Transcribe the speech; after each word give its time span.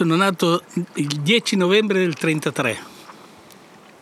sono 0.00 0.16
nato 0.16 0.62
il 0.94 1.08
10 1.08 1.56
novembre 1.56 1.98
del 1.98 2.14
33. 2.14 2.78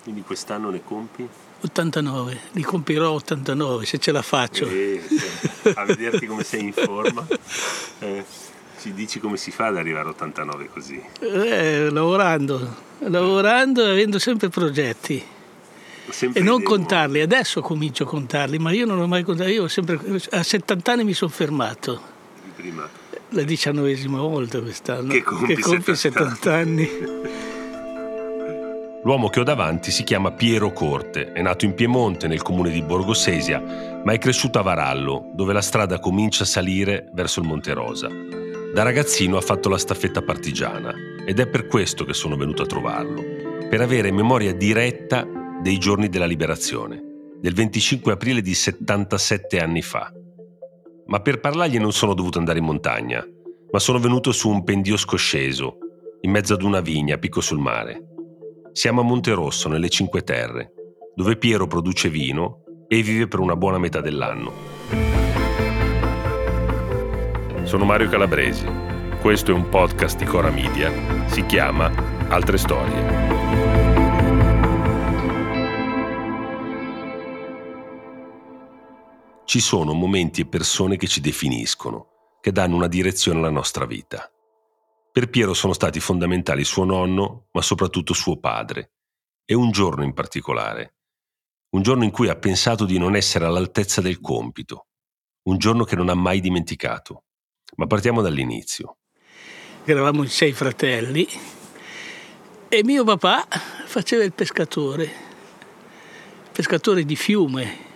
Quindi 0.04 0.22
quest'anno 0.22 0.70
ne 0.70 0.84
compi? 0.84 1.28
89, 1.62 2.40
li 2.52 2.62
compirò 2.62 3.10
89 3.10 3.84
se 3.84 3.98
ce 3.98 4.12
la 4.12 4.22
faccio. 4.22 4.68
Eh, 4.68 5.02
a 5.74 5.84
vederti 5.86 6.26
come 6.26 6.44
sei 6.44 6.66
in 6.66 6.72
forma. 6.72 7.26
Eh, 7.98 8.24
ci 8.78 8.92
dici 8.92 9.18
come 9.18 9.36
si 9.36 9.50
fa 9.50 9.66
ad 9.66 9.76
arrivare 9.76 10.06
a 10.06 10.10
89 10.10 10.68
così? 10.72 11.02
Eh, 11.18 11.90
lavorando, 11.90 12.76
lavorando 12.98 13.84
e 13.84 13.90
avendo 13.90 14.20
sempre 14.20 14.50
progetti. 14.50 15.20
Sempre 16.10 16.40
e 16.40 16.44
non 16.44 16.60
idee, 16.60 16.66
contarli, 16.66 17.20
adesso 17.20 17.60
comincio 17.60 18.04
a 18.04 18.06
contarli, 18.06 18.58
ma 18.60 18.70
io 18.70 18.86
non 18.86 19.00
ho 19.00 19.08
mai 19.08 19.24
contato, 19.24 19.50
io 19.50 19.66
sempre, 19.66 19.98
a 20.30 20.42
70 20.44 20.92
anni 20.92 21.02
mi 21.02 21.12
sono 21.12 21.32
fermato. 21.32 22.00
Prima? 22.54 22.88
La 23.30 23.42
diciannovesima 23.42 24.20
volta 24.20 24.60
quest'anno. 24.60 25.12
Che 25.12 25.22
compie, 25.22 25.54
che 25.56 25.60
compie 25.60 25.94
70, 25.94 26.28
70 26.36 26.54
anni. 26.54 26.88
L'uomo 29.04 29.28
che 29.28 29.40
ho 29.40 29.44
davanti 29.44 29.90
si 29.90 30.02
chiama 30.02 30.32
Piero 30.32 30.72
Corte, 30.72 31.32
è 31.32 31.40
nato 31.40 31.64
in 31.64 31.74
Piemonte, 31.74 32.26
nel 32.26 32.42
comune 32.42 32.70
di 32.70 32.82
Borgosesia, 32.82 34.02
ma 34.04 34.12
è 34.12 34.18
cresciuto 34.18 34.58
a 34.58 34.62
Varallo, 34.62 35.30
dove 35.34 35.52
la 35.52 35.60
strada 35.60 35.98
comincia 35.98 36.42
a 36.42 36.46
salire 36.46 37.10
verso 37.14 37.40
il 37.40 37.46
Monte 37.46 37.74
Rosa. 37.74 38.08
Da 38.08 38.82
ragazzino 38.82 39.36
ha 39.36 39.40
fatto 39.40 39.68
la 39.68 39.78
staffetta 39.78 40.22
partigiana 40.22 40.92
ed 41.24 41.38
è 41.38 41.46
per 41.46 41.66
questo 41.66 42.04
che 42.04 42.14
sono 42.14 42.36
venuto 42.36 42.62
a 42.62 42.66
trovarlo, 42.66 43.22
per 43.68 43.80
avere 43.80 44.10
memoria 44.10 44.52
diretta 44.52 45.26
dei 45.62 45.78
giorni 45.78 46.08
della 46.08 46.26
liberazione, 46.26 47.02
del 47.40 47.54
25 47.54 48.12
aprile 48.12 48.40
di 48.40 48.54
77 48.54 49.60
anni 49.60 49.82
fa. 49.82 50.12
Ma 51.08 51.20
per 51.20 51.40
parlargli 51.40 51.78
non 51.78 51.92
sono 51.92 52.12
dovuto 52.12 52.38
andare 52.38 52.58
in 52.58 52.66
montagna, 52.66 53.26
ma 53.70 53.78
sono 53.78 53.98
venuto 53.98 54.30
su 54.30 54.50
un 54.50 54.62
pendio 54.62 54.98
scosceso, 54.98 55.78
in 56.20 56.30
mezzo 56.30 56.52
ad 56.52 56.62
una 56.62 56.80
vigna 56.80 57.14
a 57.14 57.18
picco 57.18 57.40
sul 57.40 57.58
mare. 57.58 58.02
Siamo 58.72 59.00
a 59.00 59.04
Monterosso, 59.04 59.70
nelle 59.70 59.88
Cinque 59.88 60.22
Terre, 60.22 60.72
dove 61.14 61.38
Piero 61.38 61.66
produce 61.66 62.10
vino 62.10 62.62
e 62.86 63.00
vive 63.00 63.26
per 63.26 63.40
una 63.40 63.56
buona 63.56 63.78
metà 63.78 64.02
dell'anno. 64.02 64.52
Sono 67.62 67.86
Mario 67.86 68.10
Calabresi. 68.10 68.66
Questo 69.22 69.50
è 69.50 69.54
un 69.54 69.70
podcast 69.70 70.18
di 70.18 70.26
Cora 70.26 70.50
Media. 70.50 70.92
Si 71.26 71.44
chiama 71.46 71.90
Altre 72.28 72.58
Storie. 72.58 73.47
Ci 79.48 79.60
sono 79.60 79.94
momenti 79.94 80.42
e 80.42 80.46
persone 80.46 80.98
che 80.98 81.06
ci 81.06 81.22
definiscono, 81.22 82.36
che 82.42 82.52
danno 82.52 82.76
una 82.76 82.86
direzione 82.86 83.38
alla 83.38 83.48
nostra 83.48 83.86
vita. 83.86 84.30
Per 85.10 85.30
Piero 85.30 85.54
sono 85.54 85.72
stati 85.72 86.00
fondamentali 86.00 86.64
suo 86.64 86.84
nonno, 86.84 87.46
ma 87.52 87.62
soprattutto 87.62 88.12
suo 88.12 88.38
padre, 88.40 88.90
e 89.46 89.54
un 89.54 89.70
giorno 89.70 90.04
in 90.04 90.12
particolare. 90.12 90.96
Un 91.70 91.80
giorno 91.80 92.04
in 92.04 92.10
cui 92.10 92.28
ha 92.28 92.36
pensato 92.36 92.84
di 92.84 92.98
non 92.98 93.16
essere 93.16 93.46
all'altezza 93.46 94.02
del 94.02 94.20
compito. 94.20 94.88
Un 95.44 95.56
giorno 95.56 95.84
che 95.84 95.96
non 95.96 96.10
ha 96.10 96.14
mai 96.14 96.40
dimenticato. 96.40 97.24
Ma 97.76 97.86
partiamo 97.86 98.20
dall'inizio. 98.20 98.98
Eravamo 99.82 100.26
sei 100.26 100.52
fratelli 100.52 101.26
e 102.68 102.84
mio 102.84 103.02
papà 103.02 103.48
faceva 103.86 104.24
il 104.24 104.34
pescatore, 104.34 105.10
pescatore 106.52 107.06
di 107.06 107.16
fiume. 107.16 107.86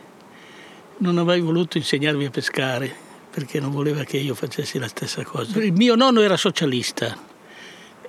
Non 1.03 1.19
ha 1.19 1.25
mai 1.25 1.41
voluto 1.41 1.79
insegnarmi 1.79 2.27
a 2.27 2.31
pescare 2.31 2.95
perché 3.29 3.59
non 3.59 3.73
voleva 3.73 4.05
che 4.05 4.19
io 4.19 4.37
facessi 4.37 4.79
la 4.79 4.87
stessa 4.87 5.25
cosa. 5.25 5.59
Il 5.59 5.73
mio 5.73 5.97
nonno 5.97 6.21
era 6.21 6.37
socialista 6.37 7.19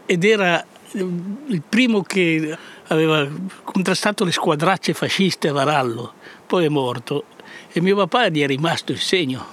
ed 0.06 0.24
era 0.24 0.64
il 0.92 1.64
primo 1.68 2.04
che 2.04 2.56
aveva 2.90 3.28
contrastato 3.64 4.24
le 4.24 4.32
squadracce 4.32 4.94
fasciste 4.94 5.48
a 5.48 5.54
Varallo, 5.54 6.14
poi 6.46 6.66
è 6.66 6.70
morto 6.70 7.26
e 7.72 7.82
mio 7.82 7.96
papà 7.96 8.30
gli 8.30 8.44
è 8.44 8.46
rimasto 8.46 8.92
il 8.92 9.00
segno 9.00 9.44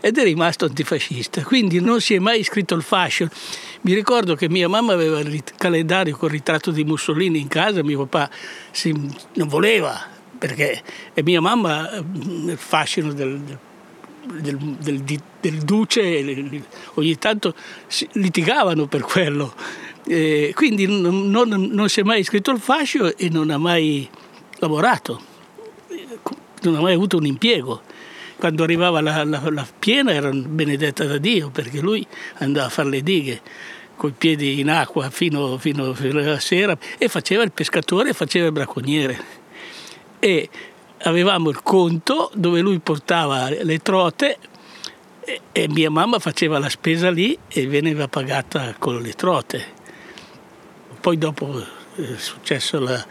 ed 0.00 0.18
è 0.18 0.22
rimasto 0.22 0.66
antifascista, 0.66 1.42
quindi 1.42 1.80
non 1.80 2.02
si 2.02 2.12
è 2.12 2.18
mai 2.18 2.40
iscritto 2.40 2.74
al 2.74 2.82
fascio. 2.82 3.26
Mi 3.80 3.94
ricordo 3.94 4.34
che 4.34 4.50
mia 4.50 4.68
mamma 4.68 4.92
aveva 4.92 5.20
il 5.20 5.42
calendario 5.56 6.14
con 6.18 6.28
il 6.28 6.34
ritratto 6.34 6.70
di 6.70 6.84
Mussolini 6.84 7.40
in 7.40 7.48
casa, 7.48 7.82
mio 7.82 8.04
papà 8.04 8.28
si, 8.70 8.92
non 9.36 9.48
voleva, 9.48 10.12
perché 10.46 10.82
e 11.14 11.22
mia 11.22 11.40
mamma 11.40 11.88
il 11.90 12.56
fascino 12.58 13.14
del, 13.14 13.40
del 13.40 13.58
del, 14.26 14.56
del, 14.78 15.20
del 15.40 15.58
duce, 15.58 16.62
ogni 16.94 17.18
tanto 17.18 17.54
litigavano 18.12 18.86
per 18.86 19.02
quello. 19.02 19.54
Eh, 20.06 20.52
quindi 20.54 20.86
non, 20.86 21.30
non, 21.30 21.48
non, 21.48 21.88
si 21.90 22.00
è 22.00 22.02
mai 22.02 22.20
iscritto 22.20 22.50
al 22.50 22.58
fascio 22.58 23.14
e 23.18 23.28
non 23.28 23.50
ha 23.50 23.58
mai 23.58 24.08
lavorato, 24.60 25.20
non 26.62 26.76
ha 26.76 26.80
mai 26.80 26.94
avuto 26.94 27.18
un 27.18 27.26
impiego. 27.26 27.82
Quando 28.36 28.62
arrivava 28.62 29.02
la, 29.02 29.24
la, 29.24 29.42
la 29.50 29.66
piena 29.78 30.12
era 30.12 30.30
benedetta 30.30 31.04
da 31.04 31.18
Dio 31.18 31.50
perché 31.50 31.80
lui 31.80 32.06
andava 32.38 32.66
a 32.66 32.70
fare 32.70 32.88
le 32.88 33.02
dighe 33.02 33.42
con 33.96 34.10
i 34.10 34.14
piedi 34.16 34.58
in 34.58 34.70
acqua 34.70 35.10
fino, 35.10 35.58
fino, 35.58 35.92
fino 35.92 36.18
alla 36.18 36.40
sera 36.40 36.76
e 36.96 37.08
faceva 37.08 37.42
il 37.42 37.52
pescatore 37.52 38.10
e 38.10 38.12
faceva 38.14 38.46
il 38.46 38.52
bracconiere. 38.52 39.42
E 40.24 40.48
avevamo 41.02 41.50
il 41.50 41.60
conto 41.62 42.30
dove 42.32 42.60
lui 42.60 42.78
portava 42.78 43.50
le 43.50 43.78
trote 43.80 44.38
e, 45.20 45.40
e 45.52 45.68
mia 45.68 45.90
mamma 45.90 46.18
faceva 46.18 46.58
la 46.58 46.70
spesa 46.70 47.10
lì 47.10 47.36
e 47.46 47.66
veniva 47.66 48.08
pagata 48.08 48.74
con 48.78 49.02
le 49.02 49.12
trote. 49.12 49.66
Poi 50.98 51.18
dopo 51.18 51.62
è 51.96 52.16
successo 52.16 52.80
la, 52.80 53.06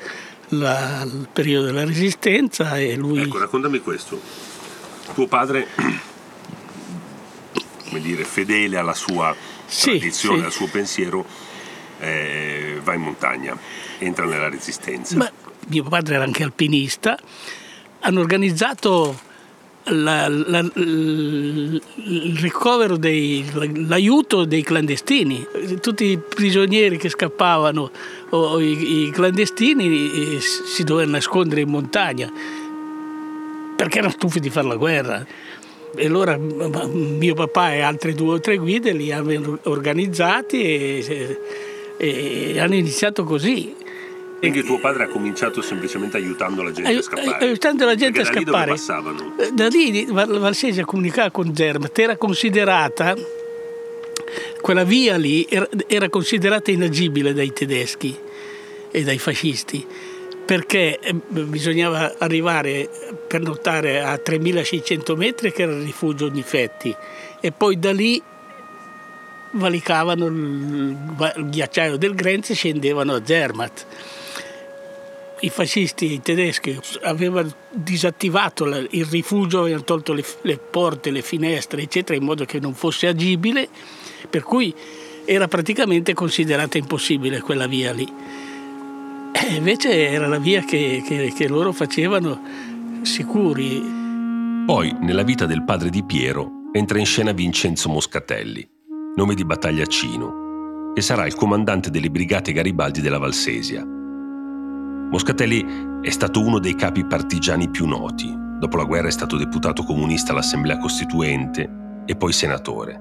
la, 0.47 1.03
il 1.03 1.29
periodo 1.31 1.67
della 1.67 1.85
resistenza 1.85 2.79
e 2.79 2.95
lui... 2.95 3.21
Ecco, 3.21 3.37
raccontami 3.37 3.79
questo. 3.81 4.19
Tuo 5.13 5.27
padre, 5.27 5.67
come 7.89 8.01
dire, 8.01 8.23
fedele 8.23 8.77
alla 8.77 8.95
sua 8.95 9.35
sì, 9.67 9.91
tradizione, 9.91 10.39
sì. 10.39 10.45
al 10.45 10.51
suo 10.51 10.67
pensiero, 10.67 11.23
eh, 11.99 12.79
va 12.81 12.95
in 12.95 13.01
montagna, 13.01 13.55
entra 13.99 14.25
nella 14.25 14.49
resistenza. 14.49 15.15
Ma 15.15 15.31
mio 15.73 15.89
padre 15.89 16.15
era 16.15 16.23
anche 16.23 16.43
alpinista 16.43 17.17
hanno 18.05 18.19
organizzato 18.19 19.31
la, 19.85 20.27
la, 20.29 20.59
il 20.75 21.81
ricovero, 22.39 22.95
dei, 22.97 23.45
l'aiuto 23.87 24.45
dei 24.45 24.61
clandestini. 24.61 25.45
Tutti 25.81 26.05
i 26.05 26.17
prigionieri 26.17 26.97
che 26.97 27.09
scappavano 27.09 27.91
o 28.29 28.59
i, 28.61 29.05
i 29.07 29.09
clandestini 29.11 30.39
si 30.39 30.83
dovevano 30.83 31.13
nascondere 31.13 31.61
in 31.61 31.69
montagna 31.69 32.31
perché 33.75 33.97
erano 33.97 34.13
stufi 34.13 34.39
di 34.39 34.49
fare 34.49 34.67
la 34.67 34.75
guerra. 34.75 35.25
E 35.95 36.05
allora 36.05 36.37
mio 36.37 37.33
papà 37.35 37.73
e 37.73 37.81
altre 37.81 38.13
due 38.13 38.35
o 38.35 38.39
tre 38.39 38.57
guide 38.57 38.91
li 38.93 39.11
hanno 39.11 39.59
organizzati 39.63 40.61
e, 40.63 41.39
e 41.97 42.59
hanno 42.59 42.75
iniziato 42.75 43.23
così. 43.23 43.75
Quindi 44.43 44.61
tuo 44.63 44.77
padre 44.77 45.05
ha 45.05 45.07
cominciato 45.07 45.61
semplicemente 45.61 46.17
aiutando 46.17 46.63
la 46.63 46.73
gente 46.73 46.89
Ai, 46.89 46.97
a 46.97 47.01
scappare. 47.01 47.45
Aiutando 47.45 47.85
la 47.85 47.95
gente 47.95 48.19
a 48.19 48.25
scappare. 48.25 48.51
Da 48.51 48.63
lì 48.63 48.69
passavano? 48.71 49.35
Eh, 49.37 49.51
da 49.53 49.67
lì 49.67 50.05
Valsesia 50.09 50.83
comunicava 50.83 51.31
con 51.31 51.55
Zermatt, 51.55 51.97
era 51.97 52.17
considerata, 52.17 53.15
quella 54.59 54.83
via 54.83 55.15
lì 55.15 55.47
era, 55.49 55.65
era 55.87 56.09
considerata 56.09 56.71
inagibile 56.71 57.31
dai 57.31 57.53
tedeschi 57.53 58.19
e 58.91 59.03
dai 59.03 59.17
fascisti 59.17 59.87
perché 60.45 60.99
eh, 60.99 61.15
bisognava 61.29 62.15
arrivare 62.17 62.89
per 63.25 63.39
nottare 63.39 64.01
a 64.01 64.17
3600 64.17 65.15
metri 65.15 65.53
che 65.53 65.61
era 65.61 65.71
il 65.71 65.83
rifugio 65.83 66.25
Ognifetti 66.25 66.93
e 67.39 67.51
poi 67.53 67.79
da 67.79 67.93
lì 67.93 68.21
valicavano 69.51 70.25
il 70.27 70.97
ghiacciaio 71.49 71.95
del 71.95 72.13
Grenz 72.13 72.49
e 72.49 72.55
scendevano 72.55 73.13
a 73.13 73.21
Zermatt 73.23 73.85
i 75.43 75.49
fascisti 75.49 76.21
tedeschi 76.21 76.79
avevano 77.01 77.53
disattivato 77.69 78.65
il 78.65 79.05
rifugio, 79.05 79.61
avevano 79.61 79.83
tolto 79.83 80.13
le, 80.13 80.23
le, 80.43 80.57
porte, 80.57 81.11
le 81.11 81.21
finestre, 81.21 81.81
eccetera, 81.81 82.17
in 82.17 82.23
modo 82.23 82.45
che 82.45 82.59
non 82.59 82.73
fosse 82.73 83.07
agibile, 83.07 83.67
per 84.29 84.43
cui 84.43 84.73
era 85.25 85.47
praticamente 85.49 86.13
considerata 86.13 86.77
impossibile 86.77 87.41
quella 87.41 87.67
via 87.67 87.91
lì. 87.91 88.07
E 89.33 89.55
invece 89.55 90.09
era 90.09 90.27
la 90.27 90.39
via 90.39 90.63
che, 90.63 91.03
che, 91.05 91.33
che 91.35 91.47
loro 91.49 91.73
facevano 91.73 92.41
sicuri. 93.01 93.81
Poi, 94.65 94.95
nella 95.01 95.23
vita 95.23 95.45
del 95.45 95.65
padre 95.65 95.89
di 95.89 96.05
Piero, 96.05 96.69
entra 96.71 96.99
in 96.99 97.05
scena 97.05 97.33
Vincenzo 97.33 97.89
Moscatelli, 97.89 98.65
nome 99.17 99.35
di 99.35 99.43
battagliaccino, 99.43 100.91
che 100.93 101.01
sarà 101.01 101.25
il 101.25 101.35
comandante 101.35 101.89
delle 101.89 102.09
brigate 102.09 102.53
Garibaldi 102.53 103.01
della 103.01 103.17
Valsesia 103.17 104.01
Moscatelli 105.13 105.63
è 106.01 106.09
stato 106.09 106.41
uno 106.41 106.57
dei 106.57 106.73
capi 106.73 107.05
partigiani 107.05 107.69
più 107.69 107.85
noti. 107.85 108.33
Dopo 108.57 108.77
la 108.77 108.83
guerra 108.83 109.09
è 109.09 109.11
stato 109.11 109.37
deputato 109.37 109.83
comunista 109.83 110.31
all'Assemblea 110.31 110.79
Costituente 110.79 111.69
e 112.07 112.15
poi 112.15 112.33
senatore. 112.33 112.99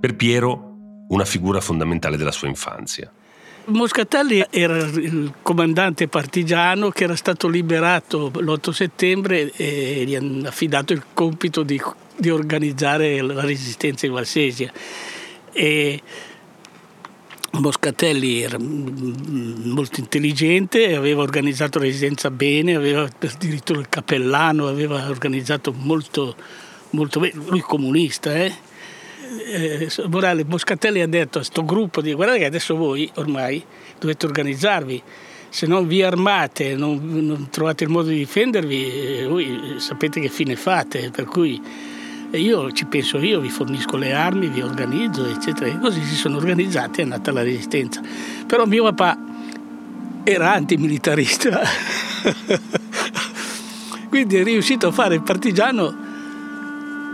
Per 0.00 0.16
Piero 0.16 1.04
una 1.10 1.24
figura 1.24 1.60
fondamentale 1.60 2.16
della 2.16 2.32
sua 2.32 2.48
infanzia. 2.48 3.08
Moscatelli 3.66 4.44
era 4.50 4.78
il 4.78 5.32
comandante 5.42 6.08
partigiano 6.08 6.90
che 6.90 7.04
era 7.04 7.14
stato 7.14 7.46
liberato 7.46 8.32
l'8 8.34 8.70
settembre 8.70 9.52
e 9.52 10.02
gli 10.04 10.16
hanno 10.16 10.48
affidato 10.48 10.92
il 10.92 11.04
compito 11.14 11.62
di, 11.62 11.80
di 12.16 12.30
organizzare 12.30 13.20
la 13.20 13.42
resistenza 13.42 14.06
in 14.06 14.12
Valsesia. 14.12 14.72
E 15.52 16.02
Moscatelli 17.52 18.40
era 18.40 18.56
molto 18.58 20.00
intelligente, 20.00 20.96
aveva 20.96 21.22
organizzato 21.22 21.78
la 21.78 21.84
residenza 21.84 22.30
bene, 22.30 22.74
aveva 22.74 23.02
addirittura 23.02 23.78
il 23.78 23.88
cappellano, 23.88 24.68
aveva 24.68 25.08
organizzato 25.08 25.72
molto, 25.76 26.34
molto 26.90 27.20
bene, 27.20 27.34
lui 27.46 27.60
comunista, 27.60 28.34
eh? 28.34 28.52
eh, 29.46 29.88
Morale 30.08 30.44
Moscatelli 30.44 31.00
ha 31.00 31.08
detto 31.08 31.38
a 31.38 31.42
questo 31.42 31.64
gruppo 31.64 32.00
di 32.00 32.14
guardate 32.14 32.40
che 32.40 32.46
adesso 32.46 32.74
voi 32.74 33.10
ormai 33.16 33.62
dovete 33.98 34.26
organizzarvi, 34.26 35.02
se 35.48 35.66
non 35.66 35.86
vi 35.86 36.02
armate, 36.02 36.74
non, 36.74 37.00
non 37.02 37.48
trovate 37.50 37.84
il 37.84 37.90
modo 37.90 38.08
di 38.08 38.16
difendervi, 38.16 39.18
eh, 39.18 39.26
voi 39.26 39.74
sapete 39.76 40.20
che 40.20 40.28
fine 40.28 40.56
fate, 40.56 41.10
per 41.10 41.26
cui 41.26 41.60
io 42.38 42.72
ci 42.72 42.86
penso 42.86 43.18
io, 43.18 43.40
vi 43.40 43.50
fornisco 43.50 43.96
le 43.96 44.12
armi, 44.12 44.48
vi 44.48 44.62
organizzo, 44.62 45.26
eccetera. 45.26 45.66
E 45.66 45.78
così 45.78 46.02
si 46.02 46.14
sono 46.14 46.36
organizzati 46.36 47.00
e 47.00 47.04
è 47.04 47.06
nata 47.06 47.32
la 47.32 47.42
resistenza. 47.42 48.00
Però 48.46 48.64
mio 48.64 48.84
papà 48.84 49.18
era 50.24 50.54
antimilitarista, 50.54 51.60
quindi 54.08 54.36
è 54.36 54.44
riuscito 54.44 54.88
a 54.88 54.92
fare 54.92 55.16
il 55.16 55.22
partigiano 55.22 55.94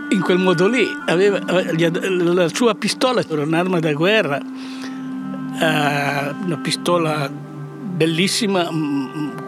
in 0.09 0.21
quel 0.21 0.37
modo 0.37 0.67
lì. 0.67 0.87
Aveva, 1.07 1.39
la 1.43 2.47
sua 2.49 2.75
pistola 2.75 3.23
era 3.27 3.41
un'arma 3.41 3.79
da 3.79 3.91
guerra, 3.93 4.39
eh, 4.39 6.33
una 6.45 6.57
pistola 6.61 7.29
bellissima 7.29 8.69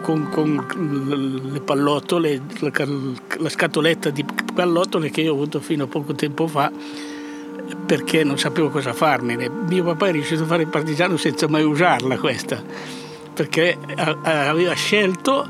con, 0.02 0.28
con 0.28 1.50
le 1.52 1.60
pallottole, 1.60 2.42
la, 2.58 2.70
la, 3.38 3.48
scatoletta 3.48 4.10
di 4.10 4.24
pallottole 4.54 5.08
che 5.10 5.22
io 5.22 5.32
ho 5.32 5.34
avuto 5.34 5.60
fino 5.60 5.84
a 5.84 5.86
poco 5.86 6.14
tempo 6.14 6.46
fa 6.46 6.70
perché 7.86 8.24
non 8.24 8.38
sapevo 8.38 8.68
cosa 8.68 8.92
farmene. 8.92 9.48
Mio 9.48 9.84
papà 9.84 10.08
è 10.08 10.12
riuscito 10.12 10.42
a 10.42 10.46
fare 10.46 10.62
il 10.62 10.68
partigiano 10.68 11.16
senza 11.16 11.48
mai 11.48 11.64
usarla 11.64 12.18
questa, 12.18 12.62
perché 13.32 13.78
aveva 13.96 14.74
scelto 14.74 15.48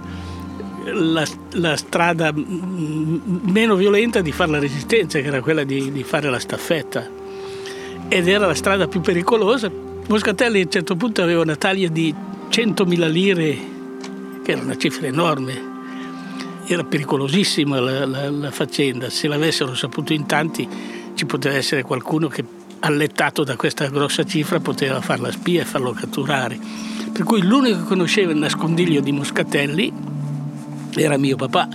la, 0.85 1.25
la, 1.53 1.77
strada 1.77 2.33
meno 2.35 3.77
violenta 3.77 4.21
di 4.21 4.33
fare 4.33 4.51
la 4.51 4.59
resistenza, 4.59 5.21
che 5.21 5.27
era 5.27 5.41
quella 5.41 5.65
di, 5.65 5.91
di, 5.93 6.03
fare 6.03 6.31
la 6.31 6.39
staffetta. 6.39 7.09
Ed 8.09 8.29
era 8.29 8.47
la 8.47 8.55
strada 8.55 8.87
più 8.89 9.01
pericolosa. 9.01 9.71
Moscatelli 10.09 10.61
a 10.61 10.65
un 10.65 10.71
certo 10.71 10.97
punto 10.97 11.23
aveva 11.23 11.43
una 11.43 11.57
taglia 11.57 11.89
di 11.89 12.15
100.000 12.51 13.11
lire, 13.11 13.59
che 14.43 14.53
era 14.53 14.63
una 14.63 14.77
cifra 14.77 15.07
enorme. 15.07 15.71
Era 16.67 16.85
pericolosissima 16.85 17.81
la, 17.81 18.07
la, 18.07 18.31
la 18.31 18.51
faccenda. 18.51 19.11
Se 19.11 19.29
l'avessero 19.29 19.75
saputo 19.75 20.13
in 20.13 20.27
tanti, 20.27 20.69
ci 21.15 21.27
poteva 21.27 21.57
essere 21.57 21.83
qualcuno 21.83 22.29
che, 22.29 22.45
allettato 22.81 23.45
da 23.45 23.57
questa 23.57 23.89
grossa 23.89 24.25
cifra, 24.25 24.61
poteva 24.61 25.01
fare 25.01 25.21
la 25.21 25.31
spia 25.31 25.63
e 25.63 25.65
farlo 25.65 25.93
catturare. 25.93 26.59
Per 27.13 27.25
cui 27.25 27.43
l'unico 27.43 27.79
che 27.79 27.85
conosceva 27.85 28.33
il 28.33 28.39
nascondiglio 28.39 29.01
di 29.01 29.13
Moscatelli 29.13 29.93
era 30.95 31.17
mio 31.17 31.37
papà. 31.37 31.69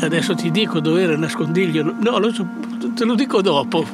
Adesso 0.00 0.34
ti 0.34 0.50
dico 0.50 0.80
dove 0.80 1.02
era 1.02 1.12
il 1.12 1.18
nascondiglio. 1.18 1.94
No, 2.00 2.18
lo 2.18 2.32
te 2.94 3.04
lo 3.04 3.14
dico 3.14 3.40
dopo. 3.40 3.86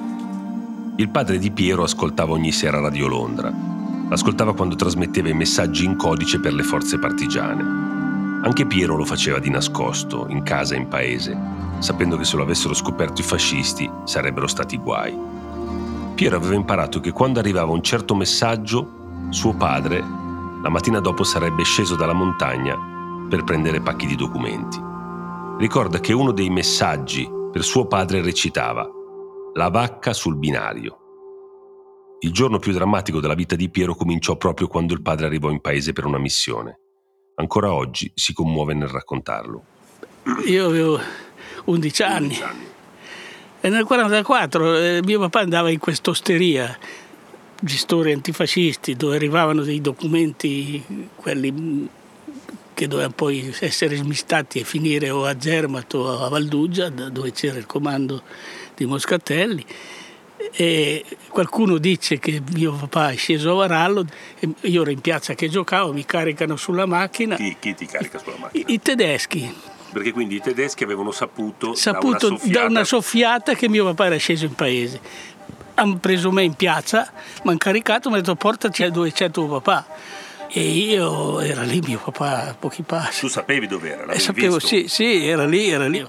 Il 0.97 1.09
padre 1.09 1.39
di 1.39 1.51
Piero 1.51 1.83
ascoltava 1.83 2.33
ogni 2.33 2.53
sera 2.53 2.81
Radio 2.81 3.07
Londra. 3.07 3.70
Ascoltava 4.11 4.55
quando 4.55 4.75
trasmetteva 4.75 5.29
i 5.29 5.35
messaggi 5.35 5.85
in 5.85 5.97
codice 5.97 6.41
per 6.41 6.53
le 6.53 6.65
forze 6.65 6.99
partigiane. 6.99 7.63
Anche 8.43 8.67
Piero 8.67 8.97
lo 8.97 9.05
faceva 9.05 9.39
di 9.39 9.51
nascosto, 9.51 10.27
in 10.29 10.43
casa 10.43 10.75
e 10.75 10.79
in 10.79 10.89
paese, 10.89 11.39
sapendo 11.79 12.17
che 12.17 12.25
se 12.25 12.37
lo 12.37 12.43
avessero 12.43 12.75
scoperto 12.75 13.21
i 13.21 13.25
fascisti 13.25 13.89
sarebbero 14.05 14.49
stati 14.49 14.77
guai. 14.79 15.17
Piero 16.15 16.37
aveva 16.37 16.55
imparato 16.55 16.99
che 16.99 17.13
quando 17.13 17.39
arrivava 17.39 17.71
un 17.71 17.83
certo 17.83 18.17
messaggio, 18.17 19.29
suo 19.29 19.55
padre, 19.55 20.01
la 20.63 20.69
mattina 20.69 20.99
dopo 20.99 21.23
sarebbe 21.23 21.63
sceso 21.63 21.95
dalla 21.95 22.13
montagna 22.13 22.77
per 23.29 23.45
prendere 23.45 23.81
pacchi 23.81 24.07
di 24.07 24.17
documenti. 24.17 24.79
Ricorda 25.59 26.01
che 26.01 26.13
uno 26.13 26.33
dei 26.33 26.51
messaggi 26.51 27.31
per 27.53 27.63
suo 27.63 27.87
padre 27.87 28.23
recitava 28.23 28.89
La 29.55 29.69
vacca 29.71 30.13
sul 30.13 30.37
binario. 30.37 31.00
Il 32.23 32.33
giorno 32.33 32.59
più 32.59 32.73
drammatico 32.73 33.19
della 33.19 33.35
vita 33.35 33.57
di 33.57 33.71
Piero 33.71 33.95
cominciò 33.95 34.37
proprio 34.37 34.69
quando 34.69 34.93
il 34.93 35.01
padre 35.01 35.25
arrivò 35.25 35.51
in 35.51 35.61
paese 35.61 35.95
per 35.95 36.05
una 36.05 36.19
missione. 36.19 36.79
Ancora 37.37 37.73
oggi 37.73 38.13
si 38.15 38.35
commuove 38.35 38.75
nel 38.75 38.89
raccontarlo. 38.89 39.65
Io 40.47 40.67
avevo 40.67 41.01
11 41.65 42.03
anni. 42.03 42.27
11 42.27 42.43
anni. 42.43 42.69
E 43.63 43.69
nel 43.69 43.87
1944 43.89 44.77
eh, 44.77 45.01
mio 45.03 45.19
papà 45.19 45.41
andava 45.41 45.71
in 45.71 45.79
quest'osteria, 45.79 46.79
gestori 47.61 48.13
antifascisti, 48.13 48.97
dove 48.97 49.17
arrivavano 49.17 49.63
dei 49.63 49.81
documenti, 49.83 50.83
quelli 51.15 51.89
che 52.73 52.87
dovevano 52.87 53.15
poi 53.15 53.55
essere 53.61 53.97
smistati 53.97 54.61
e 54.61 54.65
finire 54.65 55.11
o 55.11 55.27
a 55.27 55.39
Zermatt 55.39 55.93
o 55.95 56.23
a 56.23 56.29
Valdugia, 56.29 56.89
dove 56.89 57.33
c'era 57.33 57.59
il 57.59 57.67
comando 57.67 58.23
di 58.75 58.87
Moscatelli. 58.87 59.65
E 60.53 61.05
qualcuno 61.29 61.79
dice 61.79 62.19
che 62.19 62.41
mio 62.55 62.73
papà 62.73 63.11
è 63.11 63.17
sceso 63.17 63.53
a 63.53 63.55
Varallo, 63.55 64.05
io 64.63 64.83
ero 64.83 64.91
in 64.91 65.01
piazza 65.01 65.35
che 65.35 65.49
giocavo, 65.49 65.93
mi 65.93 66.05
caricano 66.05 66.57
sulla 66.57 66.87
macchina. 66.87 67.37
Chi, 67.37 67.57
chi 67.59 67.75
ti 67.75 67.87
carica 67.87 68.19
sulla 68.19 68.37
macchina? 68.39 68.65
I, 68.67 68.75
i 68.75 68.81
tedeschi. 68.81 69.55
Perché 69.93 70.13
quindi 70.13 70.37
i 70.37 70.41
tedeschi 70.41 70.85
avevano 70.85 71.11
saputo, 71.11 71.75
saputo 71.75 72.29
da, 72.29 72.35
una 72.35 72.39
soffiata... 72.39 72.59
da 72.59 72.67
una 72.67 72.85
soffiata 72.85 73.55
che 73.55 73.69
mio 73.69 73.85
papà 73.85 74.07
era 74.07 74.17
sceso 74.17 74.45
in 74.45 74.55
paese. 74.55 75.01
Hanno 75.75 75.97
preso 75.97 76.31
me 76.31 76.43
in 76.43 76.55
piazza, 76.55 77.11
mi 77.43 77.51
hanno 77.51 77.59
caricato, 77.59 78.09
mi 78.09 78.17
hanno 78.17 78.25
detto 78.25 78.37
portaci 78.37 78.91
dove 78.91 79.13
c'è 79.13 79.31
tuo 79.31 79.47
papà 79.47 79.87
e 80.53 80.61
io 80.63 81.39
era 81.41 81.63
lì 81.63 81.81
mio 81.81 81.99
papà 81.99 82.49
a 82.49 82.55
pochi 82.55 82.83
passi. 82.83 83.21
Tu 83.21 83.29
sapevi 83.29 83.67
dove 83.67 83.93
era? 83.93 84.13
Eh, 84.13 84.19
sapevo, 84.19 84.55
visto? 84.55 84.69
sì, 84.69 84.89
sì, 84.89 85.27
era 85.27 85.47
lì, 85.47 85.71
era 85.71 85.87
lì. 85.89 86.05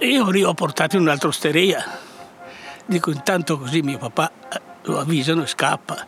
Io 0.00 0.30
lì 0.30 0.42
ho 0.42 0.54
portato 0.54 0.96
in 0.96 1.02
un'altra 1.02 1.28
osteria. 1.28 2.08
Dico, 2.86 3.10
intanto 3.10 3.58
così 3.58 3.82
mio 3.82 3.98
papà 3.98 4.30
eh, 4.52 4.60
lo 4.82 4.98
avvisano 4.98 5.42
e 5.42 5.46
scappa. 5.46 6.06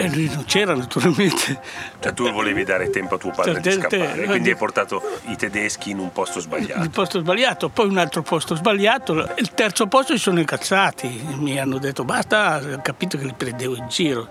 E 0.00 0.08
lui 0.10 0.30
non 0.32 0.44
c'era 0.44 0.76
naturalmente. 0.76 1.60
Cioè 1.98 2.12
tu 2.12 2.30
volevi 2.30 2.62
dare 2.62 2.88
tempo 2.88 3.16
a 3.16 3.18
tuo 3.18 3.30
padre 3.30 3.54
cioè, 3.54 3.60
di 3.62 3.70
scappare, 3.72 4.20
te, 4.20 4.26
quindi 4.26 4.50
hai 4.50 4.56
portato 4.56 5.02
i 5.26 5.34
tedeschi 5.34 5.90
in 5.90 5.98
un 5.98 6.12
posto 6.12 6.38
sbagliato. 6.38 6.80
Un 6.80 6.90
posto 6.90 7.18
sbagliato, 7.18 7.68
poi 7.68 7.88
un 7.88 7.98
altro 7.98 8.22
posto 8.22 8.54
sbagliato. 8.54 9.28
Il 9.38 9.50
terzo 9.54 9.88
posto 9.88 10.12
si 10.12 10.20
sono 10.20 10.38
incazzati, 10.38 11.08
mi 11.38 11.58
hanno 11.58 11.78
detto 11.78 12.04
basta, 12.04 12.60
ho 12.62 12.80
capito 12.80 13.18
che 13.18 13.24
li 13.24 13.34
prendevo 13.36 13.74
in 13.74 13.88
giro. 13.88 14.28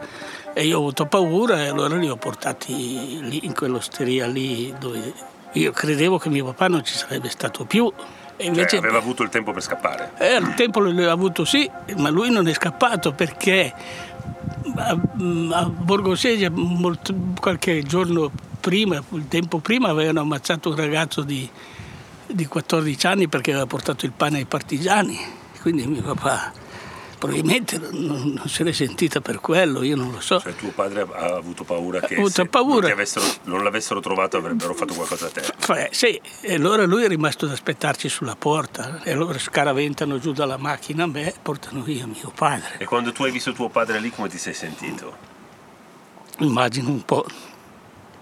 E 0.54 0.66
io 0.66 0.78
ho 0.78 0.80
avuto 0.80 1.06
paura 1.06 1.62
e 1.62 1.68
allora 1.68 1.98
li 1.98 2.08
ho 2.08 2.16
portati 2.16 3.20
lì, 3.22 3.46
in 3.46 3.54
quell'osteria 3.54 4.26
lì 4.26 4.74
dove 4.80 5.14
io 5.52 5.72
credevo 5.72 6.18
che 6.18 6.30
mio 6.30 6.46
papà 6.46 6.70
non 6.70 6.84
ci 6.86 6.96
sarebbe 6.96 7.30
stato 7.30 7.66
più. 7.66 7.92
Invece 8.40 8.70
cioè, 8.70 8.80
aveva 8.80 8.98
avuto 8.98 9.24
il 9.24 9.30
tempo 9.30 9.52
per 9.52 9.62
scappare? 9.62 10.12
Eh, 10.18 10.36
il 10.38 10.54
tempo 10.56 10.80
l'aveva 10.80 11.12
avuto 11.12 11.44
sì, 11.46 11.70
ma 11.98 12.10
lui 12.10 12.30
non 12.30 12.48
è 12.48 12.54
scappato 12.54 13.14
perché 13.14 13.74
a, 14.76 14.98
a 15.52 15.66
Borgosesia 15.66 16.50
molto, 16.52 17.16
qualche 17.40 17.82
giorno 17.84 18.32
prima, 18.60 19.02
il 19.12 19.28
tempo 19.28 19.60
prima, 19.60 19.90
avevano 19.90 20.22
ammazzato 20.22 20.70
un 20.70 20.76
ragazzo 20.76 21.22
di, 21.22 21.50
di 22.28 22.46
14 22.46 23.08
anni 23.08 23.28
perché 23.28 23.52
aveva 23.52 23.66
portato 23.66 24.06
il 24.06 24.12
pane 24.12 24.38
ai 24.38 24.46
partigiani. 24.46 25.18
Quindi 25.62 25.88
mio 25.88 26.02
papà 26.04 26.52
probabilmente 27.18 27.78
non, 27.78 28.34
non, 28.36 28.48
se 28.48 28.64
l'è 28.64 28.72
sentita 28.72 29.22
per 29.22 29.40
quello, 29.40 29.82
io 29.84 29.96
non 29.96 30.12
lo 30.12 30.20
so. 30.20 30.40
Cioè 30.40 30.56
tuo 30.56 30.70
padre 30.70 31.02
ha 31.02 31.36
avuto 31.36 31.64
paura 31.64 32.00
che 32.00 32.16
avuto 32.16 32.46
paura. 32.46 32.88
Non, 32.88 33.06
non, 33.44 33.64
l'avessero 33.64 34.00
trovato 34.00 34.38
avrebbero 34.38 34.74
fatto 34.74 34.94
qualcosa 34.94 35.28
a 35.28 35.30
te? 35.30 35.42
Eh, 35.82 35.90
sì, 35.92 36.20
e 36.42 36.54
allora 36.54 36.86
lui 36.86 37.04
è 37.04 37.08
rimasto 37.08 37.46
ad 37.46 37.52
aspettarci 37.52 38.08
sulla 38.08 38.36
porta 38.36 39.02
e 39.04 39.12
allora 39.12 39.38
scaraventano 39.38 40.20
giù 40.20 40.32
dalla 40.32 40.58
macchina 40.58 41.04
a 41.04 41.08
me 41.08 41.28
e 41.28 41.36
portano 41.42 41.82
via 41.82 42.06
mio 42.06 42.32
padre. 42.34 42.78
E 42.78 42.86
quando 42.86 43.12
tu 43.12 43.24
hai 43.24 43.32
visto 43.32 43.52
tuo 43.54 43.70
padre 43.70 44.00
lì 44.00 44.10
come 44.12 44.30
ti 44.30 44.38
sei 44.38 44.54
sentito? 44.54 45.36
Immagino 46.40 46.90
un 46.90 47.04
po'. 47.04 47.26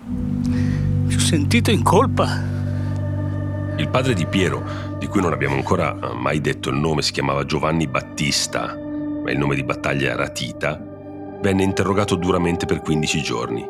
Mi 0.06 1.12
sono 1.12 1.24
sentito 1.24 1.70
in 1.70 1.84
colpa. 1.84 2.54
Il 3.78 3.90
padre 3.90 4.14
di 4.14 4.26
Piero, 4.26 4.96
di 4.98 5.08
cui 5.08 5.20
non 5.20 5.34
abbiamo 5.34 5.56
ancora 5.56 5.94
mai 6.14 6.40
detto 6.40 6.70
il 6.70 6.78
nome, 6.78 7.02
si 7.02 7.12
chiamava 7.12 7.44
Giovanni 7.44 7.88
Battista 7.88 8.84
ma 9.26 9.32
il 9.32 9.40
nome 9.40 9.56
di 9.56 9.64
battaglia 9.64 10.12
era 10.12 10.30
Tita, 10.30 10.80
venne 11.42 11.64
interrogato 11.64 12.14
duramente 12.14 12.68
per 12.68 12.82
15 12.82 13.22
giorni. 13.24 13.68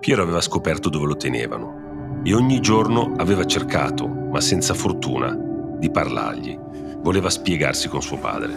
Piero 0.00 0.22
aveva 0.22 0.40
scoperto 0.40 0.88
dove 0.88 1.04
lo 1.04 1.18
tenevano 1.18 2.20
e 2.24 2.32
ogni 2.32 2.60
giorno 2.60 3.12
aveva 3.18 3.44
cercato, 3.44 4.08
ma 4.08 4.40
senza 4.40 4.72
fortuna, 4.72 5.36
di 5.78 5.90
parlargli. 5.90 6.58
Voleva 7.02 7.28
spiegarsi 7.28 7.88
con 7.88 8.00
suo 8.00 8.16
padre. 8.16 8.54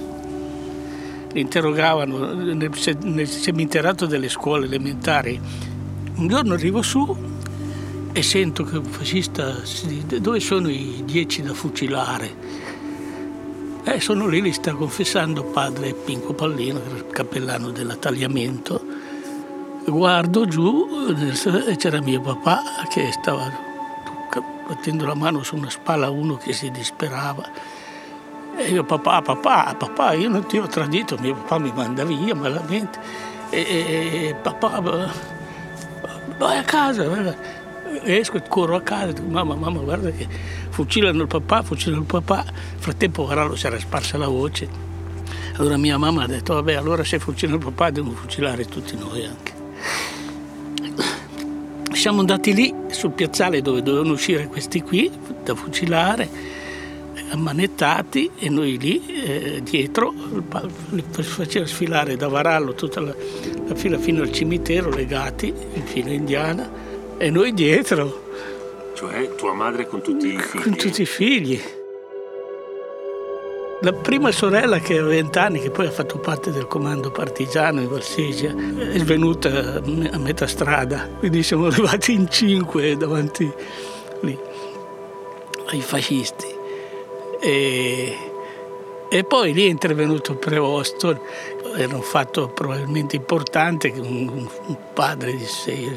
interrogavano 1.34 2.34
nel, 2.34 3.28
seminterrato 3.28 4.06
delle 4.06 4.30
scuole 4.30 4.66
elementari. 4.66 5.38
Un 6.16 6.28
giorno 6.30 6.54
arrivo 6.54 6.82
su 6.82 7.18
e 8.14 8.24
sento 8.24 8.64
che 8.64 8.78
un 8.78 8.86
fascista 8.86 9.56
dove 10.22 10.40
sono 10.40 10.70
i 10.70 11.04
dieci 11.04 11.42
da 11.42 11.54
fucilare? 11.54 12.79
Eh, 13.92 14.00
sono 14.00 14.28
lì, 14.28 14.40
li 14.40 14.54
sta 14.54 14.74
confessando 14.74 15.44
padre 15.46 15.94
Pinco 15.94 16.34
Pallino, 16.34 16.80
il 16.94 17.08
cappellano 17.08 17.72
dell'attagliamento. 17.72 18.80
Guardo 19.84 20.46
giù 20.46 20.88
e 21.68 21.76
c'era 21.76 22.00
mio 22.00 22.22
papà 22.22 22.62
che 22.88 23.12
stava 23.12 23.52
battendo 24.68 25.08
la 25.08 25.16
mano 25.16 25.42
su 25.42 25.56
una 25.56 25.72
spalla 25.72 26.06
a 26.06 26.12
uno 26.12 26.38
che 26.38 26.54
si 26.54 26.70
disperava. 26.70 27.50
E 28.58 28.70
io, 28.70 28.84
papà, 28.84 29.24
papà, 29.24 29.74
papà, 29.76 30.14
io 30.14 30.30
non 30.30 30.46
ti 30.46 30.60
ho 30.60 30.68
tradito, 30.68 31.18
mio 31.20 31.34
papà 31.34 31.58
mi 31.58 31.72
manda 31.74 32.04
via 32.04 32.36
malamente. 32.36 33.00
E, 33.50 33.60
e 33.60 34.36
papà, 34.40 34.82
vai 36.38 36.58
a 36.60 36.64
casa, 36.64 37.10
vai. 37.10 37.36
Esco 38.04 38.38
e 38.38 38.44
corro 38.48 38.76
a 38.76 38.82
casa, 38.82 39.12
dico, 39.12 39.28
mamma, 39.28 39.56
mamma, 39.56 39.80
guarda 39.80 40.12
che 40.12 40.28
fucilano 40.70 41.22
il 41.22 41.28
papà, 41.28 41.64
fucilano 41.64 42.02
il 42.02 42.08
papà. 42.08 42.44
Nel 42.44 42.54
frattempo 42.78 43.26
Varallo 43.26 43.56
si 43.56 43.66
era 43.66 43.80
sparsa 43.80 44.18
la 44.18 44.28
voce. 44.28 44.68
Allora 45.58 45.78
mia 45.78 45.98
mamma 45.98 46.24
ha 46.24 46.28
detto, 46.28 46.54
vabbè, 46.54 46.74
allora 46.74 47.04
se 47.04 47.20
fucilano 47.20 47.58
il 47.58 47.64
papà 47.64 47.90
devono 47.90 48.16
fucilare 48.16 48.66
tutti 48.66 48.96
noi 48.98 49.26
anche. 49.26 49.58
Siamo 51.92 52.22
andati 52.22 52.54
lì 52.54 52.74
sul 52.88 53.12
piazzale 53.12 53.62
dove 53.62 53.82
dovevano 53.84 54.14
uscire 54.14 54.48
questi 54.48 54.82
qui 54.82 55.12
da 55.44 55.54
fucilare, 55.54 56.30
ammanettati 57.32 58.32
e 58.40 58.50
noi 58.50 58.78
lì 58.80 59.06
eh, 59.22 59.62
dietro 59.64 60.14
li 60.90 61.04
faceva 61.10 61.66
sfilare 61.66 62.16
da 62.16 62.28
Varallo 62.28 62.74
tutta 62.74 63.02
la, 63.02 63.14
la 63.68 63.76
fila 63.76 63.98
fino 63.98 64.22
al 64.22 64.32
cimitero 64.32 64.90
legati 64.90 65.54
in 65.74 65.84
fila 65.84 66.12
indiana 66.12 66.89
e 67.20 67.30
noi 67.30 67.54
dietro 67.54 68.28
cioè 69.00 69.34
tua 69.36 69.54
madre 69.54 69.88
con 69.88 70.02
tutti 70.02 70.34
i 70.34 70.38
figli? 70.38 70.62
Con 70.62 70.76
tutti 70.76 71.02
i 71.02 71.06
figli. 71.06 71.62
La 73.82 73.94
prima 73.94 74.30
sorella 74.34 74.80
che 74.80 74.98
aveva 74.98 75.08
vent'anni, 75.08 75.62
che 75.62 75.70
poi 75.70 75.86
ha 75.86 75.92
fatto 75.92 76.18
parte 76.18 76.52
del 76.52 76.68
comando 76.68 77.12
partigiano 77.12 77.80
in 77.80 77.88
Valsesia, 77.88 78.54
è 78.54 78.98
svenuta 78.98 79.76
a 79.76 80.18
metà 80.18 80.48
strada, 80.48 81.08
quindi 81.18 81.44
siamo 81.44 81.68
arrivati 81.72 82.12
in 82.12 82.30
cinque 82.30 82.98
davanti 82.98 83.50
lì 84.20 84.38
ai 85.68 85.82
fascisti. 85.82 86.48
E, 87.40 88.18
e 89.10 89.24
poi 89.24 89.54
lì 89.54 89.66
è 89.66 89.70
intervenuto 89.70 90.34
il 90.34 90.40
preosto, 90.40 91.22
era 91.78 91.96
un 91.96 92.02
fatto 92.02 92.50
probabilmente 92.50 93.16
importante 93.16 93.94
un, 93.96 94.28
un 94.66 94.78
padre 94.94 95.38
di 95.38 95.46
sei, 95.46 95.90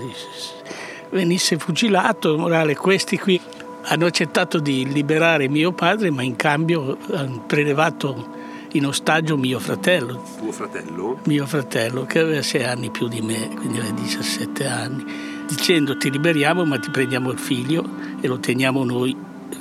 venisse 1.12 1.58
fucilato, 1.58 2.36
morale, 2.38 2.74
questi 2.74 3.18
qui 3.18 3.38
hanno 3.84 4.06
accettato 4.06 4.58
di 4.58 4.90
liberare 4.90 5.48
mio 5.48 5.72
padre, 5.72 6.10
ma 6.10 6.22
in 6.22 6.36
cambio 6.36 6.96
hanno 7.10 7.44
prelevato 7.46 8.40
in 8.72 8.86
ostaggio 8.86 9.36
mio 9.36 9.58
fratello. 9.58 10.24
Tuo 10.38 10.52
fratello? 10.52 11.20
Mio 11.24 11.46
fratello, 11.46 12.04
che 12.04 12.20
aveva 12.20 12.42
sei 12.42 12.64
anni 12.64 12.90
più 12.90 13.08
di 13.08 13.20
me, 13.20 13.50
quindi 13.54 13.78
aveva 13.78 13.94
17 13.94 14.66
anni, 14.66 15.04
dicendo 15.46 15.96
ti 15.98 16.10
liberiamo 16.10 16.64
ma 16.64 16.78
ti 16.78 16.90
prendiamo 16.90 17.30
il 17.30 17.38
figlio 17.38 17.84
e 18.20 18.26
lo 18.26 18.38
teniamo 18.38 18.82
noi, 18.82 19.14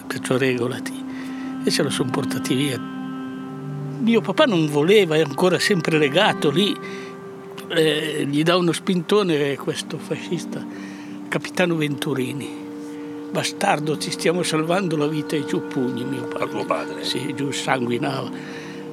perciò 0.08 0.38
regolati. 0.38 1.00
E 1.64 1.70
ce 1.70 1.84
lo 1.84 1.90
sono 1.90 2.10
portati 2.12 2.56
via. 2.56 2.80
Mio 2.80 4.22
papà 4.22 4.46
non 4.46 4.68
voleva, 4.68 5.16
è 5.16 5.22
ancora 5.22 5.60
sempre 5.60 5.98
legato 5.98 6.50
lì, 6.50 6.76
eh, 7.68 8.26
gli 8.28 8.42
dà 8.42 8.56
uno 8.56 8.72
spintone 8.72 9.56
questo 9.58 9.98
fascista 9.98 11.00
capitano 11.32 11.78
Venturini. 11.78 12.50
Bastardo, 13.32 13.96
ti 13.96 14.12
stiamo 14.12 14.44
salvando 14.44 14.98
la 14.98 15.08
vita 15.08 15.38
e 15.38 15.46
giù 15.46 15.66
pugni, 15.66 16.04
mio 16.04 16.24
padre. 16.24 16.44
A 16.44 16.48
tuo 16.48 16.66
padre? 16.66 17.06
Sì, 17.06 17.34
giù 17.34 17.52
sanguinava. 17.52 18.30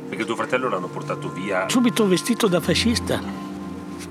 Perché 0.08 0.24
tuo 0.24 0.36
fratello 0.36 0.68
l'hanno 0.68 0.86
portato 0.86 1.32
via? 1.32 1.68
Subito 1.68 2.06
vestito 2.06 2.46
da 2.46 2.60
fascista. 2.60 3.20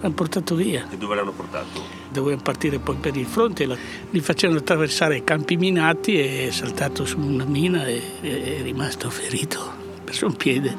L'hanno 0.01 0.13
portato 0.13 0.55
via. 0.55 0.85
E 0.89 0.97
dove 0.97 1.15
l'hanno 1.15 1.31
portato? 1.31 1.81
Dovevano 2.09 2.41
partire 2.41 2.79
poi 2.79 2.97
per 2.97 3.15
il 3.15 3.25
fronte, 3.25 3.65
li 4.09 4.19
facevano 4.19 4.59
attraversare 4.59 5.15
i 5.15 5.23
campi 5.23 5.55
minati 5.55 6.19
e 6.19 6.47
è 6.47 6.51
saltato 6.51 7.05
su 7.05 7.17
una 7.19 7.45
mina 7.45 7.87
e 7.87 8.01
è 8.19 8.61
rimasto 8.61 9.09
ferito, 9.09 9.71
perso 10.03 10.25
un 10.25 10.35
piede. 10.35 10.75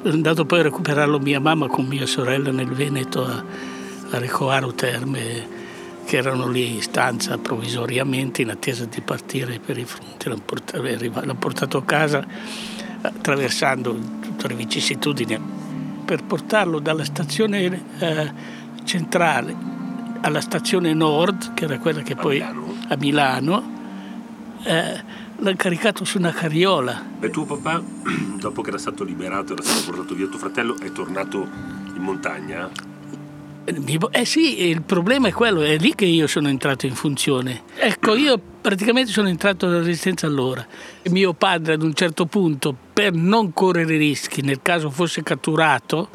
Sono 0.00 0.14
andato 0.14 0.46
poi 0.46 0.60
a 0.60 0.62
recuperarlo 0.62 1.18
mia 1.18 1.40
mamma 1.40 1.66
con 1.66 1.84
mia 1.84 2.06
sorella 2.06 2.50
nel 2.50 2.70
Veneto 2.70 3.22
a, 3.22 3.44
a 4.12 4.18
Recoaro 4.18 4.72
Terme 4.72 5.62
che 6.04 6.16
erano 6.16 6.48
lì 6.48 6.74
in 6.74 6.82
stanza 6.82 7.38
provvisoriamente 7.38 8.42
in 8.42 8.50
attesa 8.50 8.84
di 8.84 9.00
partire 9.00 9.58
per 9.58 9.78
i 9.78 9.84
fronti. 9.84 10.28
L'hanno 10.28 10.42
portato, 10.44 10.82
l'hanno 10.82 11.34
portato 11.36 11.78
a 11.78 11.84
casa 11.84 12.24
attraversando 13.00 13.98
tutte 14.20 14.48
le 14.48 14.54
vicissitudini 14.54 15.38
per 16.04 16.24
portarlo 16.24 16.78
dalla 16.78 17.04
stazione 17.04 17.82
eh, 17.98 18.32
centrale 18.84 19.74
alla 20.20 20.40
stazione 20.40 20.94
nord, 20.94 21.52
che 21.52 21.64
era 21.64 21.78
quella 21.78 22.00
che 22.00 22.16
poi 22.16 22.40
a 22.40 22.96
Milano, 22.98 23.72
eh, 24.62 25.02
l'hanno 25.36 25.56
caricato 25.56 26.04
su 26.04 26.16
una 26.16 26.32
carriola. 26.32 27.18
E 27.20 27.28
tuo 27.28 27.44
papà, 27.44 27.82
dopo 28.40 28.62
che 28.62 28.68
era 28.68 28.78
stato 28.78 29.04
liberato, 29.04 29.52
era 29.52 29.62
stato 29.62 29.90
portato 29.90 30.14
via 30.14 30.26
tuo 30.26 30.38
fratello, 30.38 30.78
è 30.78 30.90
tornato 30.92 31.46
in 31.94 32.00
montagna? 32.00 32.70
Eh 33.66 34.24
sì, 34.26 34.68
il 34.68 34.82
problema 34.82 35.28
è 35.28 35.32
quello, 35.32 35.62
è 35.62 35.78
lì 35.78 35.94
che 35.94 36.04
io 36.04 36.26
sono 36.26 36.48
entrato 36.48 36.84
in 36.84 36.94
funzione. 36.94 37.62
Ecco, 37.76 38.14
io 38.14 38.38
praticamente 38.60 39.10
sono 39.10 39.28
entrato 39.28 39.66
nella 39.66 39.78
resistenza 39.78 40.26
allora. 40.26 40.64
Mio 41.04 41.32
padre 41.32 41.74
ad 41.74 41.82
un 41.82 41.94
certo 41.94 42.26
punto, 42.26 42.76
per 42.92 43.14
non 43.14 43.54
correre 43.54 43.96
rischi 43.96 44.42
nel 44.42 44.60
caso 44.60 44.90
fosse 44.90 45.22
catturato, 45.22 46.08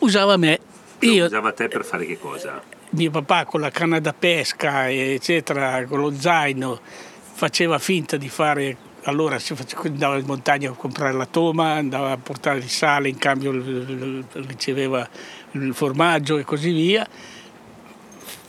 usava 0.00 0.36
me. 0.36 0.58
Io, 1.00 1.24
usava 1.24 1.52
te 1.52 1.68
per 1.68 1.84
fare 1.86 2.04
che 2.04 2.18
cosa? 2.18 2.62
Mio 2.90 3.10
papà 3.10 3.46
con 3.46 3.60
la 3.60 3.70
canna 3.70 3.98
da 3.98 4.12
pesca, 4.12 4.90
eccetera, 4.90 5.82
con 5.86 6.00
lo 6.00 6.12
zaino, 6.12 6.80
faceva 7.32 7.78
finta 7.78 8.18
di 8.18 8.28
fare 8.28 8.76
allora 9.04 9.38
si 9.38 9.54
andava 9.84 10.18
in 10.18 10.26
montagna 10.26 10.70
a 10.70 10.74
comprare 10.74 11.12
la 11.12 11.26
toma, 11.26 11.72
andava 11.72 12.12
a 12.12 12.16
portare 12.18 12.58
il 12.58 12.68
sale, 12.68 13.08
in 13.08 13.16
cambio 13.16 13.52
riceveva 14.32 15.08
il 15.52 15.74
formaggio 15.74 16.38
e 16.38 16.44
così 16.44 16.70
via, 16.70 17.06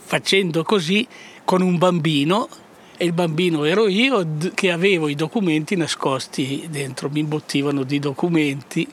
facendo 0.04 0.62
così 0.62 1.06
con 1.44 1.62
un 1.62 1.78
bambino 1.78 2.48
e 2.96 3.06
il 3.06 3.12
bambino 3.12 3.64
ero 3.64 3.88
io 3.88 4.36
che 4.54 4.70
avevo 4.70 5.08
i 5.08 5.14
documenti 5.14 5.74
nascosti 5.76 6.66
dentro, 6.70 7.08
mi 7.10 7.20
imbottivano 7.20 7.82
di 7.82 7.98
documenti. 7.98 8.86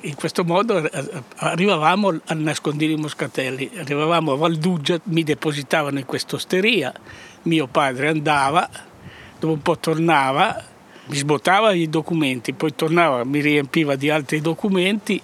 In 0.00 0.14
questo 0.14 0.44
modo 0.44 0.88
arrivavamo 1.36 2.20
al 2.26 2.38
nascondiglio 2.38 2.96
Moscatelli, 2.96 3.70
arrivavamo 3.76 4.32
a 4.32 4.36
Valdugia, 4.36 5.00
mi 5.04 5.24
depositavano 5.24 5.98
in 5.98 6.04
questa 6.04 6.36
osteria, 6.36 6.92
mio 7.42 7.66
padre 7.66 8.08
andava, 8.08 8.68
dopo 9.38 9.52
un 9.52 9.62
po' 9.62 9.78
tornava, 9.78 10.62
mi 11.06 11.16
sbottava 11.16 11.72
i 11.72 11.88
documenti, 11.88 12.52
poi 12.52 12.74
tornava, 12.74 13.24
mi 13.24 13.40
riempiva 13.40 13.96
di 13.96 14.10
altri 14.10 14.40
documenti 14.40 15.20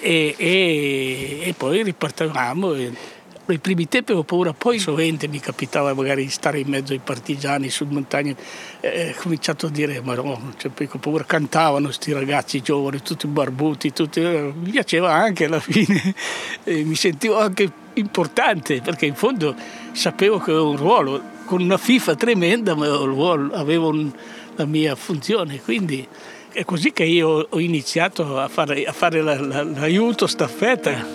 e, 0.00 0.34
e, 0.36 1.40
e 1.44 1.54
poi 1.56 1.82
ripartavamo. 1.82 2.74
Nei 3.46 3.58
primi 3.58 3.88
tempi 3.88 4.12
avevo 4.12 4.24
paura, 4.24 4.52
poi 4.52 4.78
sovente 4.78 5.26
mi 5.26 5.40
capitava 5.40 5.92
magari 5.92 6.22
di 6.22 6.30
stare 6.30 6.60
in 6.60 6.68
mezzo 6.68 6.92
ai 6.92 7.00
partigiani 7.00 7.68
sul 7.68 7.88
montagna, 7.88 8.32
eh, 8.80 9.12
ho 9.12 9.20
cominciato 9.20 9.66
a 9.66 9.70
dire 9.70 10.00
ma 10.02 10.14
no, 10.14 10.52
cioè, 10.56 10.70
poi 10.70 10.88
ho 10.88 10.98
paura, 10.98 11.24
cantavano 11.24 11.86
questi 11.86 12.12
ragazzi 12.12 12.62
giovani, 12.62 13.02
tutti 13.02 13.26
barbuti, 13.26 13.92
tutti, 13.92 14.20
eh, 14.20 14.52
mi 14.54 14.70
piaceva 14.70 15.12
anche 15.14 15.46
alla 15.46 15.58
fine, 15.58 16.14
e 16.62 16.84
mi 16.84 16.94
sentivo 16.94 17.40
anche 17.40 17.68
importante 17.94 18.80
perché 18.82 19.06
in 19.06 19.16
fondo 19.16 19.56
sapevo 19.90 20.38
che 20.38 20.52
avevo 20.52 20.70
un 20.70 20.76
ruolo, 20.76 21.20
con 21.44 21.60
una 21.60 21.76
FIFA 21.76 22.14
tremenda 22.14 22.76
ma 22.76 22.86
avevo 22.86 23.88
un, 23.88 24.12
la 24.54 24.64
mia 24.64 24.94
funzione, 24.94 25.60
quindi 25.60 26.06
è 26.52 26.64
così 26.64 26.92
che 26.92 27.04
io 27.04 27.46
ho 27.48 27.60
iniziato 27.60 28.38
a 28.38 28.48
fare, 28.48 28.84
a 28.84 28.92
fare 28.92 29.22
la, 29.22 29.40
la, 29.40 29.62
l'aiuto 29.62 30.26
staffetta. 30.26 31.06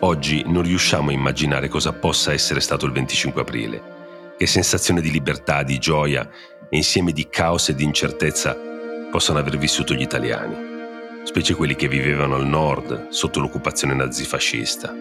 Oggi 0.00 0.42
non 0.46 0.62
riusciamo 0.62 1.10
a 1.10 1.12
immaginare 1.12 1.68
cosa 1.68 1.92
possa 1.92 2.32
essere 2.32 2.60
stato 2.60 2.86
il 2.86 2.92
25 2.92 3.40
aprile. 3.40 3.92
Che 4.36 4.46
sensazione 4.46 5.00
di 5.00 5.10
libertà, 5.10 5.62
di 5.62 5.78
gioia 5.78 6.28
e 6.68 6.76
insieme 6.76 7.12
di 7.12 7.28
caos 7.28 7.68
e 7.68 7.74
di 7.74 7.84
incertezza 7.84 8.56
possano 9.10 9.38
aver 9.38 9.56
vissuto 9.56 9.94
gli 9.94 10.02
italiani, 10.02 10.56
specie 11.22 11.54
quelli 11.54 11.76
che 11.76 11.86
vivevano 11.86 12.34
al 12.34 12.46
nord 12.46 13.10
sotto 13.10 13.38
l'occupazione 13.38 13.94
nazifascista. 13.94 14.92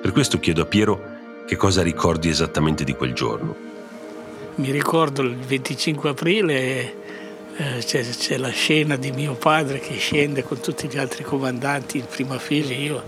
Per 0.00 0.12
questo 0.12 0.38
chiedo 0.38 0.62
a 0.62 0.66
Piero 0.66 1.16
che 1.46 1.56
cosa 1.56 1.82
ricordi 1.82 2.28
esattamente 2.28 2.84
di 2.84 2.94
quel 2.94 3.12
giorno 3.12 3.67
mi 4.58 4.70
ricordo 4.70 5.22
il 5.22 5.36
25 5.36 6.10
aprile 6.10 6.94
eh, 7.56 7.78
c'è, 7.78 8.04
c'è, 8.04 8.36
la 8.36 8.50
scena 8.50 8.96
di 8.96 9.12
mio 9.12 9.34
padre 9.34 9.78
che 9.78 9.94
scende 9.94 10.42
con 10.42 10.60
tutti 10.60 10.88
gli 10.88 10.98
altri 10.98 11.22
comandanti 11.22 11.98
in 11.98 12.06
prima 12.06 12.38
fila. 12.38 12.74
Io 12.74 13.02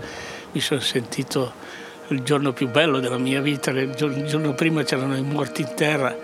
mi 0.51 0.61
sono 0.61 0.79
sentito 0.79 1.53
il 2.07 2.21
giorno 2.21 2.53
più 2.53 2.69
bello 2.69 2.99
della 2.99 3.17
mia 3.17 3.41
vita. 3.41 3.71
Il 3.71 3.93
giorno, 3.95 4.17
il 4.17 4.25
giorno 4.25 4.53
prima 4.53 4.83
c'erano 4.83 5.15
i 5.15 5.23
morti 5.23 5.61
in 5.61 5.73
terra, 5.75 6.17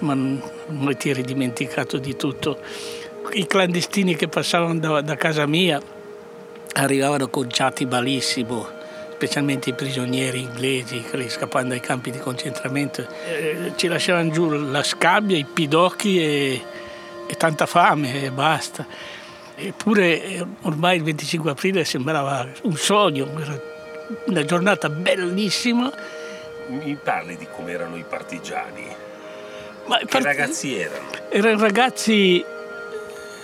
ma 0.00 0.14
non, 0.14 0.96
ti 0.96 1.10
eri 1.10 1.22
dimenticato 1.22 1.98
di 1.98 2.16
tutto. 2.16 2.58
I 3.32 3.46
clandestini 3.46 4.16
che 4.16 4.26
passavano 4.26 4.78
da, 4.78 5.00
da 5.00 5.16
casa 5.16 5.46
mia 5.46 5.80
arrivavano 6.74 7.28
conciati 7.28 7.84
malissimo, 7.84 8.68
specialmente 9.22 9.70
i 9.70 9.74
prigionieri 9.74 10.40
inglesi, 10.40 11.04
scappando 11.28 11.68
dai 11.70 11.80
campi 11.80 12.10
di 12.10 12.18
concentramento. 12.18 13.06
Eh, 13.26 13.72
ci 13.76 13.86
lasciavano 13.86 14.30
giù 14.30 14.48
la 14.48 14.82
scabbia, 14.82 15.36
i 15.36 15.44
pidocchi 15.44 16.20
e 16.20 16.62
e 17.32 17.36
tanta 17.36 17.64
fame 17.64 18.24
e 18.24 18.30
basta. 18.30 18.86
Eppure 19.54 20.22
eh, 20.22 20.46
ormai 20.62 20.96
il 20.98 21.02
25 21.02 21.50
aprile 21.50 21.84
sembrava 21.84 22.46
un 22.62 22.76
sogno, 22.76 23.26
una 24.26 24.44
giornata 24.44 24.90
bellissima. 24.90 25.90
Mi 26.68 26.96
parli 27.02 27.36
di 27.36 27.46
come 27.50 27.72
erano 27.72 27.96
i 27.96 28.04
partigiani? 28.06 28.84
Ma 29.86 29.98
che 29.98 30.06
part... 30.06 30.24
ragazzi 30.24 30.78
erano? 30.78 31.08
Erano 31.30 31.60
ragazzi, 31.60 32.44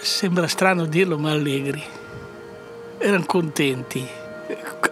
sembra 0.00 0.47
strano 0.47 0.85
dirlo, 0.85 1.16
ma 1.16 1.30
allegri. 1.30 1.82
Erano 2.99 3.25
contenti. 3.25 4.06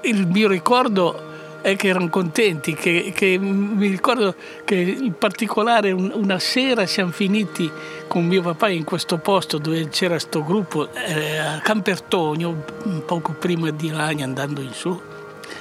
Il 0.06 0.26
mio 0.26 0.48
ricordo 0.48 1.26
e 1.66 1.74
che 1.74 1.88
erano 1.88 2.08
contenti, 2.08 2.74
che, 2.74 3.12
che, 3.12 3.38
mi 3.38 3.88
ricordo 3.88 4.36
che 4.64 4.76
in 4.76 5.14
particolare 5.18 5.90
un, 5.90 6.12
una 6.14 6.38
sera 6.38 6.86
siamo 6.86 7.10
finiti 7.10 7.68
con 8.06 8.24
mio 8.24 8.40
papà 8.40 8.68
in 8.68 8.84
questo 8.84 9.18
posto 9.18 9.58
dove 9.58 9.88
c'era 9.88 10.12
questo 10.12 10.44
gruppo 10.44 10.88
eh, 10.92 11.38
a 11.38 11.58
Campertonio, 11.58 12.64
poco 13.04 13.32
prima 13.32 13.70
di 13.70 13.90
Lagna 13.90 14.24
andando 14.24 14.60
in 14.60 14.72
su. 14.72 14.96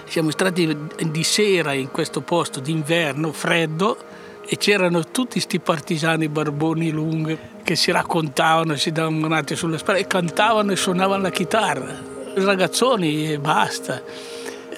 Siamo 0.03 0.29
stati 0.29 0.77
di 1.09 1.23
sera 1.23 1.73
in 1.73 1.89
questo 1.89 2.21
posto 2.21 2.59
d'inverno, 2.59 3.31
freddo, 3.31 3.97
e 4.45 4.57
c'erano 4.57 5.05
tutti 5.05 5.31
questi 5.31 5.59
partigiani 5.59 6.29
barboni 6.29 6.91
lunghi 6.91 7.35
che 7.63 7.75
si 7.75 7.89
raccontavano, 7.89 8.75
si 8.75 8.91
davano 8.91 9.17
manate 9.17 9.55
sulle 9.55 9.79
spalle 9.79 10.01
e 10.01 10.07
cantavano 10.07 10.71
e 10.71 10.75
suonavano 10.75 11.23
la 11.23 11.31
chitarra. 11.31 11.95
Ragazzoni 12.35 13.31
e 13.31 13.39
basta. 13.39 14.03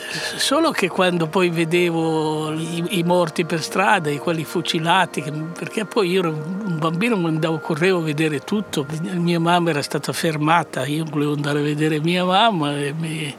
Solo 0.09 0.71
che 0.71 0.87
quando 0.87 1.27
poi 1.27 1.49
vedevo 1.49 2.53
i, 2.53 2.99
i 2.99 3.03
morti 3.03 3.43
per 3.43 3.61
strada, 3.61 4.09
i 4.09 4.17
quelli 4.17 4.45
fucilati, 4.45 5.21
perché 5.57 5.85
poi 5.85 6.11
io 6.11 6.19
ero 6.19 6.29
un 6.29 6.77
bambino, 6.79 7.15
andavo, 7.27 7.59
correvo 7.59 7.99
a 7.99 8.03
vedere 8.03 8.39
tutto, 8.39 8.85
mia 9.01 9.39
mamma 9.39 9.71
era 9.71 9.81
stata 9.81 10.13
fermata, 10.13 10.85
io 10.85 11.03
volevo 11.03 11.33
andare 11.33 11.59
a 11.59 11.63
vedere 11.63 11.99
mia 11.99 12.23
mamma 12.23 12.77
e, 12.77 12.93
mi, 12.93 13.35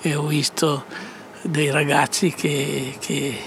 e 0.00 0.14
ho 0.14 0.26
visto 0.26 0.84
dei 1.42 1.70
ragazzi 1.70 2.32
che, 2.32 2.94
che, 2.98 3.38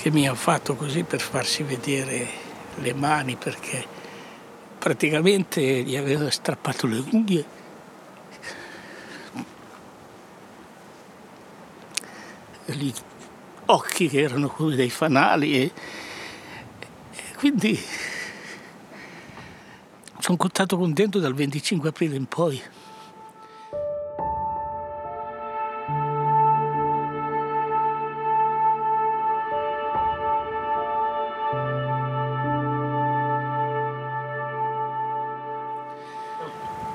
che 0.00 0.10
mi 0.10 0.26
hanno 0.26 0.36
fatto 0.36 0.74
così 0.74 1.02
per 1.02 1.20
farsi 1.20 1.64
vedere 1.64 2.26
le 2.76 2.94
mani, 2.94 3.36
perché 3.36 3.84
praticamente 4.78 5.60
gli 5.60 5.96
aveva 5.96 6.30
strappato 6.30 6.86
le 6.86 7.04
unghie 7.10 7.56
gli 12.74 12.92
occhi 13.66 14.08
che 14.08 14.20
erano 14.20 14.48
come 14.48 14.74
dei 14.76 14.90
fanali 14.90 15.54
e, 15.54 15.62
e 15.62 17.34
quindi 17.36 17.78
sono 20.18 20.36
contato 20.36 20.76
contento 20.76 21.18
dal 21.18 21.34
25 21.34 21.88
aprile 21.88 22.16
in 22.16 22.26
poi. 22.26 22.60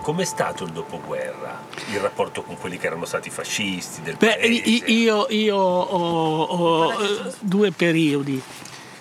Com'è 0.03 0.25
stato 0.25 0.65
il 0.65 0.71
dopoguerra? 0.71 1.61
Il 1.93 1.99
rapporto 2.01 2.43
con 2.43 2.57
quelli 2.57 2.77
che 2.77 2.87
erano 2.87 3.05
stati 3.05 3.29
fascisti 3.29 4.01
del 4.01 4.17
Beh, 4.19 4.35
paese? 4.35 4.91
Io, 4.91 5.27
io 5.29 5.55
ho, 5.55 6.41
ho 6.41 6.93
due 7.39 7.71
periodi. 7.71 8.41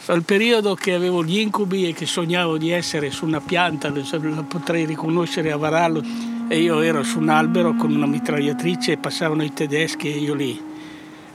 Il 0.08 0.22
periodo 0.22 0.76
che 0.76 0.94
avevo 0.94 1.24
gli 1.24 1.38
incubi 1.38 1.88
e 1.88 1.92
che 1.92 2.06
sognavo 2.06 2.56
di 2.56 2.70
essere 2.70 3.10
su 3.10 3.26
una 3.26 3.40
pianta, 3.40 3.90
la 3.90 4.44
potrei 4.44 4.84
riconoscere 4.84 5.50
a 5.50 5.56
Varallo, 5.56 6.04
e 6.46 6.60
io 6.60 6.80
ero 6.80 7.02
su 7.02 7.18
un 7.18 7.30
albero 7.30 7.74
con 7.74 7.92
una 7.92 8.06
mitragliatrice 8.06 8.92
e 8.92 8.96
passavano 8.96 9.42
i 9.42 9.52
tedeschi 9.52 10.06
e 10.06 10.18
io 10.18 10.34
li, 10.34 10.60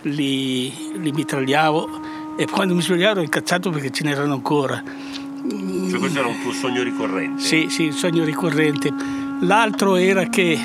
li, 0.04 0.98
li 0.98 1.12
mitragliavo 1.12 2.36
e 2.38 2.46
quando 2.46 2.74
mi 2.74 2.82
svegliavo 2.82 3.16
ero 3.16 3.22
incazzato 3.22 3.70
perché 3.70 3.90
ce 3.90 4.06
n'erano 4.06 4.34
ancora. 4.34 4.82
Cioè 4.82 6.00
questo 6.00 6.20
era 6.20 6.28
un 6.28 6.42
tuo 6.42 6.54
sogno 6.54 6.84
ricorrente? 6.84 7.42
Sì, 7.42 7.68
sì, 7.70 7.88
un 7.88 7.94
sogno 7.94 8.24
ricorrente. 8.24 9.17
L'altro 9.42 9.96
era 9.96 10.26
che 10.26 10.60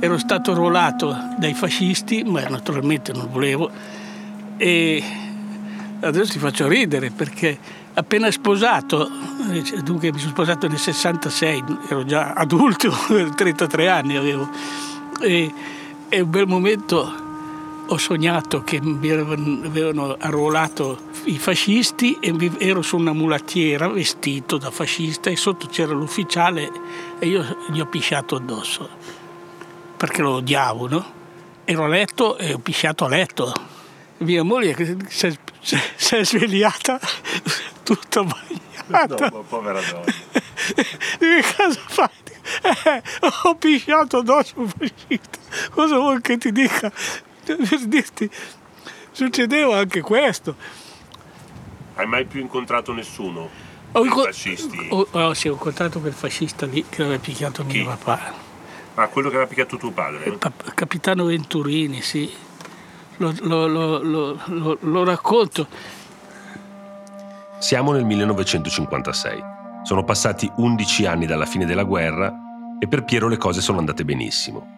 ero 0.00 0.18
stato 0.18 0.50
arruolato 0.50 1.16
dai 1.38 1.54
fascisti, 1.54 2.24
ma 2.24 2.42
naturalmente 2.48 3.12
non 3.12 3.28
volevo, 3.30 3.70
e 4.56 5.02
adesso 6.00 6.32
ti 6.32 6.38
faccio 6.38 6.66
ridere 6.66 7.10
perché 7.10 7.56
appena 7.94 8.30
sposato, 8.30 9.08
dunque 9.84 10.12
mi 10.12 10.18
sono 10.18 10.32
sposato 10.32 10.66
nel 10.66 10.78
66, 10.78 11.64
ero 11.88 12.04
già 12.04 12.32
adulto, 12.32 12.92
33 13.34 13.88
anni 13.88 14.16
avevo, 14.16 14.48
e, 15.20 15.52
e 16.08 16.20
un 16.20 16.30
bel 16.30 16.46
momento 16.46 17.26
ho 17.90 17.96
sognato 17.96 18.62
che 18.62 18.80
mi 18.82 19.10
avevano 19.10 20.16
arruolato 20.18 21.06
i 21.24 21.38
fascisti 21.38 22.18
e 22.20 22.34
ero 22.58 22.82
su 22.82 22.96
una 22.96 23.12
mulattiera 23.12 23.88
vestito 23.88 24.58
da 24.58 24.70
fascista 24.70 25.30
e 25.30 25.36
sotto 25.36 25.66
c'era 25.68 25.92
l'ufficiale 25.92 26.70
e 27.18 27.26
io 27.26 27.56
gli 27.70 27.80
ho 27.80 27.86
pisciato 27.86 28.36
addosso 28.36 28.88
perché 29.98 30.22
lo 30.22 30.34
odiavo, 30.34 30.88
no? 30.88 31.12
Ero 31.64 31.84
a 31.84 31.88
letto 31.88 32.38
e 32.38 32.54
ho 32.54 32.58
pisciato 32.58 33.04
a 33.04 33.08
letto. 33.08 33.52
Mia 34.18 34.44
moglie 34.44 34.74
si 35.08 35.26
è, 35.26 35.32
si 35.96 36.14
è 36.14 36.24
svegliata 36.24 36.98
tutta 37.82 38.22
bagnata. 38.22 39.28
No, 39.28 39.42
povera 39.42 39.80
donna. 39.80 40.04
che 41.18 41.44
cosa 41.56 41.80
fai? 41.86 42.08
Eh, 42.62 43.02
ho 43.42 43.54
pisciato 43.56 44.18
addosso 44.18 44.54
un 44.56 44.68
fascista. 44.68 45.38
Cosa 45.70 45.96
vuoi 45.96 46.20
che 46.20 46.38
ti 46.38 46.52
dica? 46.52 46.90
per 47.68 47.86
dirti, 47.86 48.30
succedeva 49.10 49.78
anche 49.78 50.00
questo. 50.00 50.56
Hai 51.94 52.06
mai 52.06 52.24
più 52.24 52.40
incontrato 52.40 52.92
nessuno? 52.92 53.48
Ho 53.92 54.04
inco- 54.04 54.24
fascisti? 54.24 54.88
Ho, 54.90 55.06
oh, 55.10 55.34
sì, 55.34 55.48
ho 55.48 55.52
incontrato 55.52 56.00
quel 56.00 56.12
fascista 56.12 56.66
lì 56.66 56.84
che 56.88 57.02
aveva 57.02 57.18
picchiato 57.18 57.64
Chi? 57.66 57.78
mio 57.78 57.86
papà. 57.86 58.46
Ah, 58.94 59.08
quello 59.08 59.28
che 59.28 59.34
aveva 59.36 59.48
picchiato 59.48 59.76
tuo 59.76 59.90
padre? 59.90 60.24
Il 60.24 60.38
capitano 60.74 61.24
Venturini, 61.24 62.02
sì. 62.02 62.30
Lo, 63.18 63.34
lo, 63.40 63.66
lo, 63.66 64.78
lo 64.80 65.04
racconto. 65.04 65.66
Siamo 67.58 67.92
nel 67.92 68.04
1956. 68.04 69.42
Sono 69.82 70.04
passati 70.04 70.50
11 70.56 71.06
anni 71.06 71.26
dalla 71.26 71.46
fine 71.46 71.64
della 71.64 71.84
guerra 71.84 72.32
e 72.78 72.86
per 72.86 73.04
Piero 73.04 73.26
le 73.28 73.36
cose 73.36 73.60
sono 73.60 73.78
andate 73.78 74.04
benissimo. 74.04 74.77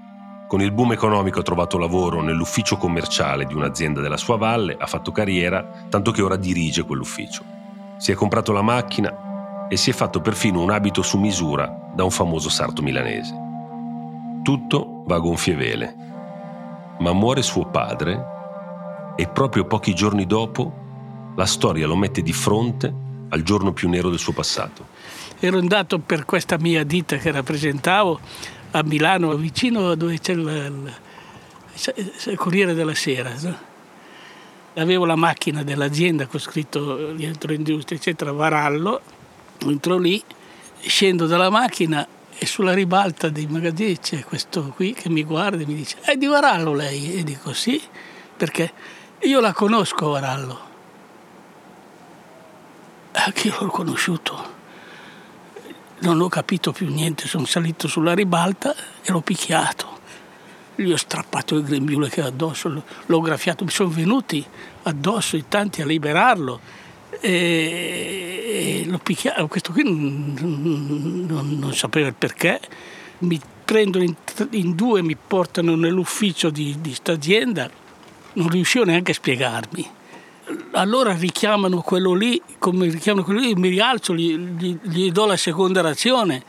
Con 0.51 0.61
il 0.61 0.73
boom 0.73 0.91
economico 0.91 1.39
ha 1.39 1.43
trovato 1.45 1.79
lavoro 1.79 2.23
nell'ufficio 2.23 2.77
commerciale 2.77 3.45
di 3.45 3.55
un'azienda 3.55 4.01
della 4.01 4.17
sua 4.17 4.37
valle, 4.37 4.77
ha 4.77 4.87
fatto 4.89 5.13
carriera, 5.13 5.85
tanto 5.89 6.11
che 6.11 6.23
ora 6.23 6.35
dirige 6.35 6.83
quell'ufficio. 6.83 7.45
Si 7.99 8.11
è 8.11 8.17
comprato 8.17 8.51
la 8.51 8.61
macchina 8.61 9.69
e 9.69 9.77
si 9.77 9.91
è 9.91 9.93
fatto 9.93 10.21
perfino 10.21 10.61
un 10.61 10.73
abito 10.73 11.03
su 11.03 11.19
misura 11.19 11.93
da 11.95 12.03
un 12.03 12.11
famoso 12.11 12.49
sarto 12.49 12.83
milanese. 12.83 13.33
Tutto 14.43 15.05
va 15.07 15.15
a 15.15 15.19
gonfie 15.21 15.55
vele. 15.55 15.95
Ma 16.99 17.13
muore 17.13 17.43
suo 17.43 17.67
padre 17.67 18.25
e 19.15 19.29
proprio 19.29 19.67
pochi 19.67 19.95
giorni 19.95 20.27
dopo 20.27 21.33
la 21.37 21.47
storia 21.47 21.87
lo 21.87 21.95
mette 21.95 22.23
di 22.23 22.33
fronte 22.33 22.93
al 23.29 23.43
giorno 23.43 23.73
più 23.73 23.89
nero 23.89 24.09
del 24.11 24.19
suo 24.19 24.33
passato. 24.33 24.85
Ero 25.39 25.59
andato 25.59 26.01
per 26.01 26.25
questa 26.25 26.59
mia 26.59 26.83
ditta 26.83 27.19
che 27.19 27.31
rappresentavo 27.31 28.59
a 28.73 28.83
Milano, 28.83 29.35
vicino 29.35 29.95
dove 29.95 30.19
c'è 30.19 30.33
il, 30.33 30.93
il, 32.27 32.37
Corriere 32.37 32.75
della 32.75 32.95
Sera. 32.95 33.33
No? 33.41 33.69
Avevo 34.75 35.05
la 35.05 35.17
macchina 35.17 35.63
dell'azienda 35.63 36.27
con 36.27 36.39
scritto 36.39 37.11
industria, 37.49 37.99
eccetera, 37.99 38.33
Varallo, 38.33 39.01
entro 39.67 39.99
lì, 39.99 40.23
scendo 40.81 41.27
dalla 41.27 41.51
macchina 41.51 42.07
e 42.39 42.47
sulla 42.47 42.73
ribalta 42.73 43.29
dei 43.29 43.47
magazzini 43.47 43.99
c'è 43.99 44.25
questo 44.25 44.73
qui 44.75 44.95
che 44.95 45.11
mi 45.11 45.25
guarda 45.25 45.63
e 45.63 45.67
mi 45.67 45.75
dice 45.75 45.99
è 46.01 46.17
di 46.17 46.27
Varallo 46.27 46.73
lei? 46.73 47.17
E 47.17 47.25
dico 47.25 47.53
sì, 47.53 47.81
perché 48.37 48.73
io 49.21 49.41
la 49.41 49.53
conosco 49.53 50.11
Varallo. 50.11 50.69
Anche 53.13 53.49
io 53.49 53.57
l'ho 53.59 53.67
conosciuto 53.67 54.59
non 56.01 56.21
ho 56.21 56.29
capito 56.29 56.73
più 56.73 56.89
niente, 56.89 57.27
sono 57.27 57.45
salito 57.45 57.89
sulla 57.89 58.15
ribalta 58.15 58.75
e 59.03 59.11
l'ho 59.11 59.21
picchiato. 59.21 59.99
Gli 60.75 60.91
ho 60.91 60.97
strappato 60.97 61.57
il 61.57 61.65
grembiule 61.65 62.09
che 62.09 62.21
era 62.21 62.29
addosso, 62.29 62.83
l'ho 63.07 63.21
graffiato, 63.21 63.65
mi 63.65 63.71
sono 63.71 63.91
venuti 63.91 64.45
addosso 64.85 65.37
in 65.37 65.49
tanti 65.49 65.83
a 65.83 65.87
liberarlo 65.87 66.61
e, 67.21 68.83
e 68.83 68.85
l'ho 68.87 68.99
picchiato. 68.99 69.47
Questo 69.47 69.73
qui 69.73 69.83
non, 69.83 71.27
non, 71.29 71.59
non 71.59 71.75
sapeva 71.75 72.09
il 72.09 72.15
perché. 72.15 72.61
Mi 73.19 73.39
prendono 73.65 74.05
in, 74.05 74.15
in, 74.53 74.75
due, 74.75 75.03
mi 75.03 75.17
portano 75.17 75.77
nell'ufficio 75.77 76.49
di, 76.49 76.77
di 76.81 76.95
sta 76.95 77.13
azienda, 77.13 77.71
non 78.35 78.49
riuscivo 78.49 78.85
neanche 78.85 79.11
a 79.11 79.15
spiegarmi 79.15 79.99
allora 80.73 81.15
richiamano 81.15 81.81
quello 81.81 82.15
lì, 82.15 82.41
come 82.59 82.89
richiamano 82.89 83.25
quello 83.25 83.41
lì, 83.41 83.55
mi 83.55 83.69
rialzo, 83.69 84.15
gli, 84.15 84.37
gli, 84.37 84.79
gli 84.83 85.13
do 85.13 85.27
la 85.27 85.37
seconda 85.37 85.81
razione, 85.81 86.43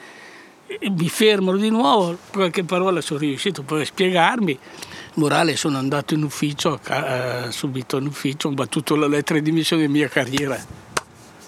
mi 0.80 1.10
fermano 1.10 1.58
di 1.58 1.70
nuovo, 1.70 2.18
qualche 2.32 2.64
parola 2.64 3.02
sono 3.02 3.20
riuscito 3.20 3.64
poi 3.64 3.82
a 3.82 3.86
spiegarmi. 3.86 4.58
Morale 5.16 5.58
sono 5.58 5.78
andato 5.78 6.14
in 6.14 6.24
ufficio, 6.24 6.80
eh, 6.88 7.48
subito 7.50 7.98
in 7.98 8.06
ufficio, 8.06 8.48
ho 8.48 8.52
battuto 8.52 8.96
la 8.96 9.08
lettera 9.08 9.40
di 9.40 9.46
dimissione 9.46 9.82
della 9.82 9.94
mia 9.94 10.08
carriera. 10.08 10.58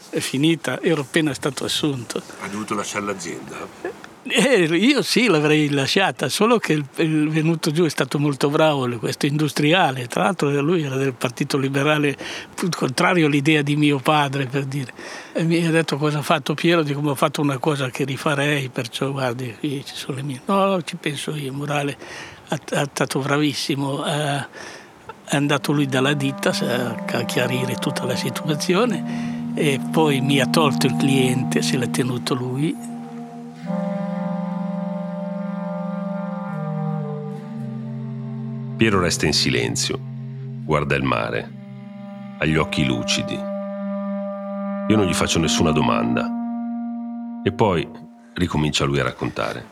È 0.09 0.19
finita, 0.19 0.81
ero 0.81 1.01
appena 1.01 1.33
stato 1.33 1.63
assunto. 1.63 2.21
Ha 2.41 2.47
dovuto 2.47 2.75
lasciare 2.75 3.05
l'azienda? 3.05 4.02
Eh, 4.25 4.63
io 4.63 5.01
sì 5.01 5.27
l'avrei 5.27 5.69
lasciata, 5.69 6.29
solo 6.29 6.57
che 6.57 6.71
il, 6.71 6.85
il, 6.95 7.29
venuto 7.29 7.71
giù 7.71 7.83
è 7.83 7.89
stato 7.89 8.17
molto 8.19 8.49
bravo, 8.49 8.87
questo 8.97 9.25
industriale, 9.25 10.07
tra 10.07 10.23
l'altro 10.23 10.49
lui 10.61 10.83
era 10.83 10.95
del 10.95 11.13
Partito 11.13 11.57
Liberale, 11.57 12.15
contrario 12.69 13.25
all'idea 13.25 13.61
di 13.61 13.75
mio 13.75 13.99
padre 13.99 14.45
per 14.45 14.63
dire. 14.63 14.93
E 15.33 15.43
mi 15.43 15.65
ha 15.65 15.71
detto 15.71 15.97
cosa 15.97 16.19
ha 16.19 16.21
fatto 16.21 16.53
Piero, 16.53 16.83
dico 16.83 17.01
ho 17.01 17.15
fatto 17.15 17.41
una 17.41 17.57
cosa 17.57 17.89
che 17.89 18.05
rifarei, 18.05 18.69
perciò 18.69 19.11
guardi, 19.11 19.55
qui 19.59 19.83
ci 19.85 19.95
sono 19.95 20.15
le 20.15 20.23
mie... 20.23 20.41
No, 20.45 20.81
ci 20.83 20.95
penso 20.95 21.35
io, 21.35 21.51
Morale 21.51 21.97
è 22.47 22.85
stato 22.93 23.19
bravissimo, 23.19 24.05
è 24.05 24.47
andato 25.31 25.73
lui 25.73 25.85
dalla 25.85 26.13
ditta 26.13 26.51
a 26.51 27.23
chiarire 27.25 27.75
tutta 27.75 28.05
la 28.05 28.15
situazione 28.15 29.51
e 29.55 29.81
poi 29.91 30.21
mi 30.21 30.39
ha 30.39 30.47
tolto 30.47 30.85
il 30.85 30.95
cliente, 30.95 31.61
se 31.61 31.77
l'ha 31.77 31.87
tenuto 31.87 32.33
lui 32.33 32.91
Piero 38.75 38.99
resta 38.99 39.27
in 39.27 39.33
silenzio, 39.33 39.99
guarda 40.65 40.95
il 40.95 41.03
mare, 41.03 41.51
ha 42.39 42.45
gli 42.45 42.55
occhi 42.55 42.83
lucidi. 42.85 43.35
Io 43.35 44.95
non 44.95 45.05
gli 45.05 45.13
faccio 45.13 45.37
nessuna 45.39 45.71
domanda. 45.71 46.27
E 47.43 47.51
poi 47.51 47.87
ricomincia 48.33 48.85
lui 48.85 48.99
a 48.99 49.03
raccontare. 49.03 49.65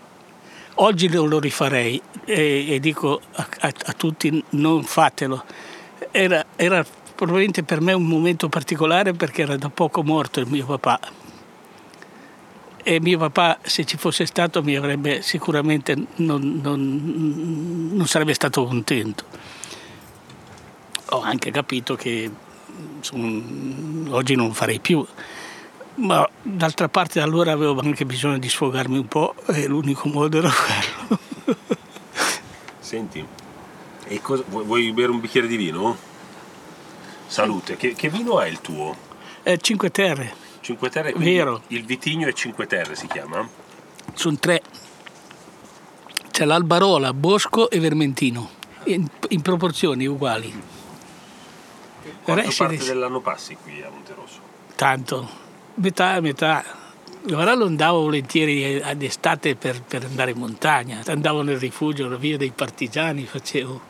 Oggi 0.76 1.10
lo 1.10 1.40
rifarei 1.40 2.00
e, 2.26 2.66
e 2.70 2.80
dico 2.80 3.20
a, 3.34 3.48
a, 3.62 3.74
a, 3.86 3.94
tutti 3.94 4.44
non 4.50 4.84
fatelo. 4.84 5.44
Era, 6.12 6.46
era 6.56 6.86
probabilmente 7.16 7.64
per 7.64 7.82
me 7.82 7.94
un 7.94 8.06
momento 8.06 8.50
particolare 8.50 9.14
perché 9.14 9.42
era 9.42 9.58
da 9.58 9.70
poco 9.70 10.04
morto 10.04 10.40
il 10.40 10.48
mio 10.48 10.66
papà 10.66 11.00
e 12.84 13.00
mio 13.00 13.18
papà 13.18 13.60
se 13.62 13.86
ci 13.86 13.98
fosse 13.98 14.26
stato 14.26 14.64
mi 14.64 14.76
avrebbe 14.76 15.22
sicuramente 15.22 15.96
non, 16.16 16.60
non, 16.62 17.92
non 17.94 18.08
sarebbe 18.08 18.34
stato 18.34 18.66
contento. 18.66 19.26
Ho 21.10 21.22
anche 21.22 21.52
capito 21.52 21.96
che 21.96 22.30
insomma, 22.98 24.16
oggi 24.16 24.36
non 24.36 24.54
farei 24.54 24.80
più, 24.80 25.06
ma 25.96 26.28
d'altra 26.42 26.88
parte 26.88 27.20
allora 27.20 27.52
avevo 27.52 27.80
anche 27.82 28.06
bisogno 28.06 28.38
di 28.38 28.50
sfogarmi 28.50 28.98
un 28.98 29.08
po' 29.08 29.36
e 29.48 29.68
l'unico 29.68 30.08
modo 30.08 30.38
era 30.38 30.50
quello. 30.50 31.20
Senti, 32.80 33.26
cosa, 34.22 34.44
vuoi 34.48 34.92
bere 34.92 35.12
un 35.12 35.20
bicchiere 35.20 35.48
di 35.48 35.58
vino? 35.58 35.98
Salute, 37.28 37.78
che, 37.78 37.94
che 37.94 38.10
vino 38.10 38.42
è 38.42 38.48
il 38.48 38.60
tuo? 38.60 38.96
È 39.42 39.56
Cinque 39.58 39.90
Terre. 39.90 40.51
Cinque 40.72 40.90
Terre, 40.90 41.14
Vero. 41.18 41.64
il 41.68 41.84
vitigno 41.84 42.30
è 42.30 42.34
Cinque 42.34 42.66
Terre 42.66 42.96
si 42.96 43.06
chiama? 43.08 43.46
Sono 44.14 44.38
tre. 44.38 44.62
C'è 46.32 46.46
l'Albarola, 46.46 47.14
Bosco 47.14 47.70
e 47.70 47.78
Vermentino, 47.80 48.50
in, 48.86 49.06
in 49.30 49.42
proporzioni 49.42 50.06
uguali. 50.06 50.50
Quanto 52.24 52.50
Re, 52.50 52.56
parte 52.56 52.86
dell'anno 52.86 53.20
passi 53.20 53.58
qui 53.62 53.82
a 53.82 53.90
Monterosso? 53.90 54.40
Tanto, 54.76 55.30
metà 55.76 56.12
a 56.12 56.22
metà. 56.22 56.64
Ora 57.32 57.54
lo 57.54 57.66
andavo 57.66 58.04
volentieri 58.04 58.82
ad 58.82 59.02
estate 59.02 59.56
per, 59.56 59.82
per, 59.82 60.06
andare 60.06 60.32
in 60.32 60.38
montagna, 60.38 61.02
andavo 61.06 61.42
nel 61.42 61.60
rifugio, 61.60 62.08
la 62.08 62.16
via 62.16 62.38
dei 62.38 62.52
partigiani, 62.52 63.26
facevo 63.26 63.82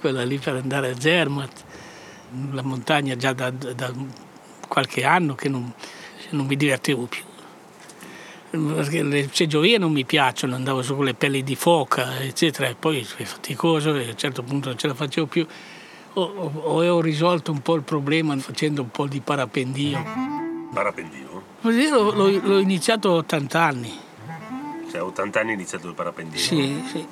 quella 0.00 0.22
lì 0.22 0.36
per 0.38 0.56
andare 0.56 0.90
a 0.90 1.00
Zermatt, 1.00 1.64
la 2.52 2.62
montagna 2.62 3.16
già 3.16 3.32
da, 3.32 3.50
da 3.50 3.92
qualche 4.68 5.04
anno 5.04 5.34
che 5.34 5.48
non, 5.48 5.72
non 6.30 6.46
mi 6.46 6.56
divertivo 6.56 7.04
più. 7.04 7.22
Perché 8.50 9.02
le 9.04 9.28
seggiovie 9.30 9.78
non 9.78 9.92
mi 9.92 10.04
piacciono, 10.04 10.56
andavo 10.56 10.82
su 10.82 10.96
con 10.96 11.04
le 11.04 11.14
pelli 11.14 11.44
di 11.44 11.54
foca, 11.54 12.20
eccetera, 12.20 12.68
e 12.68 12.74
poi 12.74 13.00
è 13.00 13.24
faticoso 13.24 13.94
e 13.94 14.06
a 14.06 14.10
un 14.10 14.16
certo 14.16 14.42
punto 14.42 14.70
non 14.70 14.78
ce 14.78 14.88
la 14.88 14.94
facevo 14.94 15.26
più. 15.26 15.46
Ho, 16.14 16.22
ho, 16.22 16.84
ho 16.84 17.00
risolto 17.00 17.52
un 17.52 17.60
po' 17.60 17.76
il 17.76 17.82
problema 17.82 18.36
facendo 18.38 18.82
un 18.82 18.90
po' 18.90 19.06
di 19.06 19.20
parapendio. 19.20 20.04
Parapendio? 20.72 21.42
L'ho, 21.60 22.10
l'ho, 22.12 22.40
l'ho 22.42 22.58
iniziato 22.58 23.10
a 23.10 23.16
80 23.18 23.62
anni. 23.62 23.98
Cioè, 24.90 24.98
a 25.00 25.04
80 25.04 25.38
anni 25.38 25.50
hai 25.50 25.54
iniziato 25.54 25.86
il 25.86 25.94
parapendio? 25.94 26.38
Sì, 26.38 26.82
sì. 26.90 27.06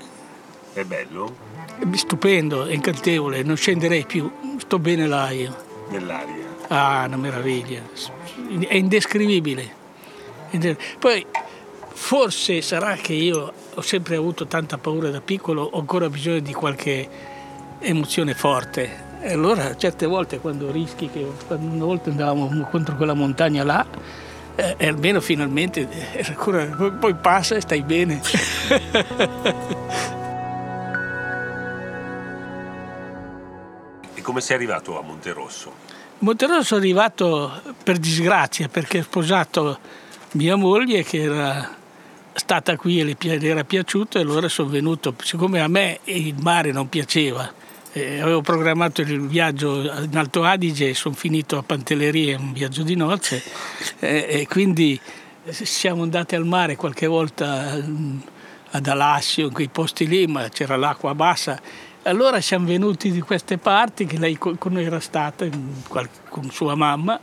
È 0.72 0.85
bello? 0.85 1.37
È 1.78 1.96
stupendo, 1.96 2.64
è 2.66 2.74
incantevole, 2.74 3.44
non 3.44 3.57
scenderei 3.57 4.04
più, 4.04 4.28
sto 4.59 4.81
bene 4.81 5.07
là 5.07 5.31
io. 5.31 5.57
Nell'aria? 5.90 6.47
Ah, 6.68 7.04
una 7.07 7.16
meraviglia, 7.16 7.81
è 8.68 8.74
indescrivibile. 8.74 9.76
Poi 10.98 11.24
forse 11.94 12.61
sarà 12.61 12.94
che 12.94 13.14
io 13.14 13.52
ho 13.74 13.81
sempre 13.81 14.16
avuto 14.16 14.46
tanta 14.46 14.76
paura 14.76 15.09
da 15.09 15.22
piccolo, 15.22 15.62
ho 15.62 15.78
ancora 15.78 16.11
bisogno 16.11 16.40
di 16.40 16.52
qualche 16.52 17.09
emozione 17.78 18.35
forte. 18.35 19.07
E 19.20 19.33
allora 19.33 19.74
certe 19.76 20.04
volte 20.07 20.40
quando 20.40 20.70
rischi, 20.70 21.09
che 21.09 21.26
una 21.48 21.85
volta 21.85 22.11
andavamo 22.11 22.68
contro 22.70 22.96
quella 22.96 23.14
montagna 23.14 23.64
là, 23.64 23.87
eh, 24.54 24.74
e 24.76 24.88
almeno 24.88 25.22
finalmente 25.22 25.88
eh, 26.12 26.35
poi 27.00 27.14
passa 27.14 27.54
e 27.54 27.62
stai 27.62 27.83
bene. 27.83 28.20
e 34.14 34.20
come 34.20 34.42
sei 34.42 34.57
arrivato 34.57 34.98
a 34.98 35.02
Monterosso? 35.02 35.88
Monterosso 36.20 36.62
sono 36.62 36.81
arrivato 36.81 37.62
per 37.85 37.98
disgrazia 37.98 38.68
perché 38.68 38.98
ho 38.98 39.02
sposato 39.02 39.78
mia 40.33 40.57
moglie 40.57 41.04
che 41.04 41.22
era 41.22 41.76
stata 42.33 42.76
qui 42.76 43.00
e 43.00 43.04
le 43.04 43.46
era 43.46 43.62
piaciuto 43.62 44.18
e 44.18 44.22
allora 44.22 44.48
sono 44.48 44.68
venuto. 44.68 45.14
Siccome 45.22 45.61
a 45.61 45.68
me 45.68 46.00
il 46.04 46.35
mare 46.40 46.72
non 46.72 46.88
piaceva, 46.88 47.52
eh, 47.92 48.20
avevo 48.20 48.40
programmato 48.40 49.00
il 49.00 49.28
viaggio 49.28 49.81
in 50.02 50.16
Alto 50.16 50.42
Adige 50.42 50.88
e 50.88 50.94
sono 50.94 51.14
finito 51.14 51.57
a 51.57 51.62
Pantelleria, 51.62 52.37
un 52.37 52.52
viaggio 52.52 52.83
di 52.83 52.96
nozze 52.96 53.40
eh, 54.00 54.26
e 54.28 54.46
quindi 54.48 55.00
siamo 55.50 56.02
andati 56.02 56.35
al 56.35 56.44
mare 56.44 56.74
qualche 56.74 57.07
volta 57.07 57.81
mm, 57.81 58.18
ad 58.70 58.87
Alassio, 58.88 59.46
in 59.46 59.52
quei 59.52 59.68
posti 59.68 60.09
lì, 60.09 60.26
ma 60.26 60.48
c'era 60.48 60.74
l'acqua 60.74 61.14
bassa 61.14 61.61
allora 62.02 62.40
siamo 62.40 62.66
venuti 62.66 63.11
di 63.11 63.20
queste 63.20 63.58
parti, 63.58 64.06
che 64.06 64.18
lei 64.18 64.37
con 64.37 64.56
noi 64.70 64.84
era 64.84 65.00
stata 65.00 65.46
con 66.28 66.50
sua 66.50 66.74
mamma, 66.74 67.20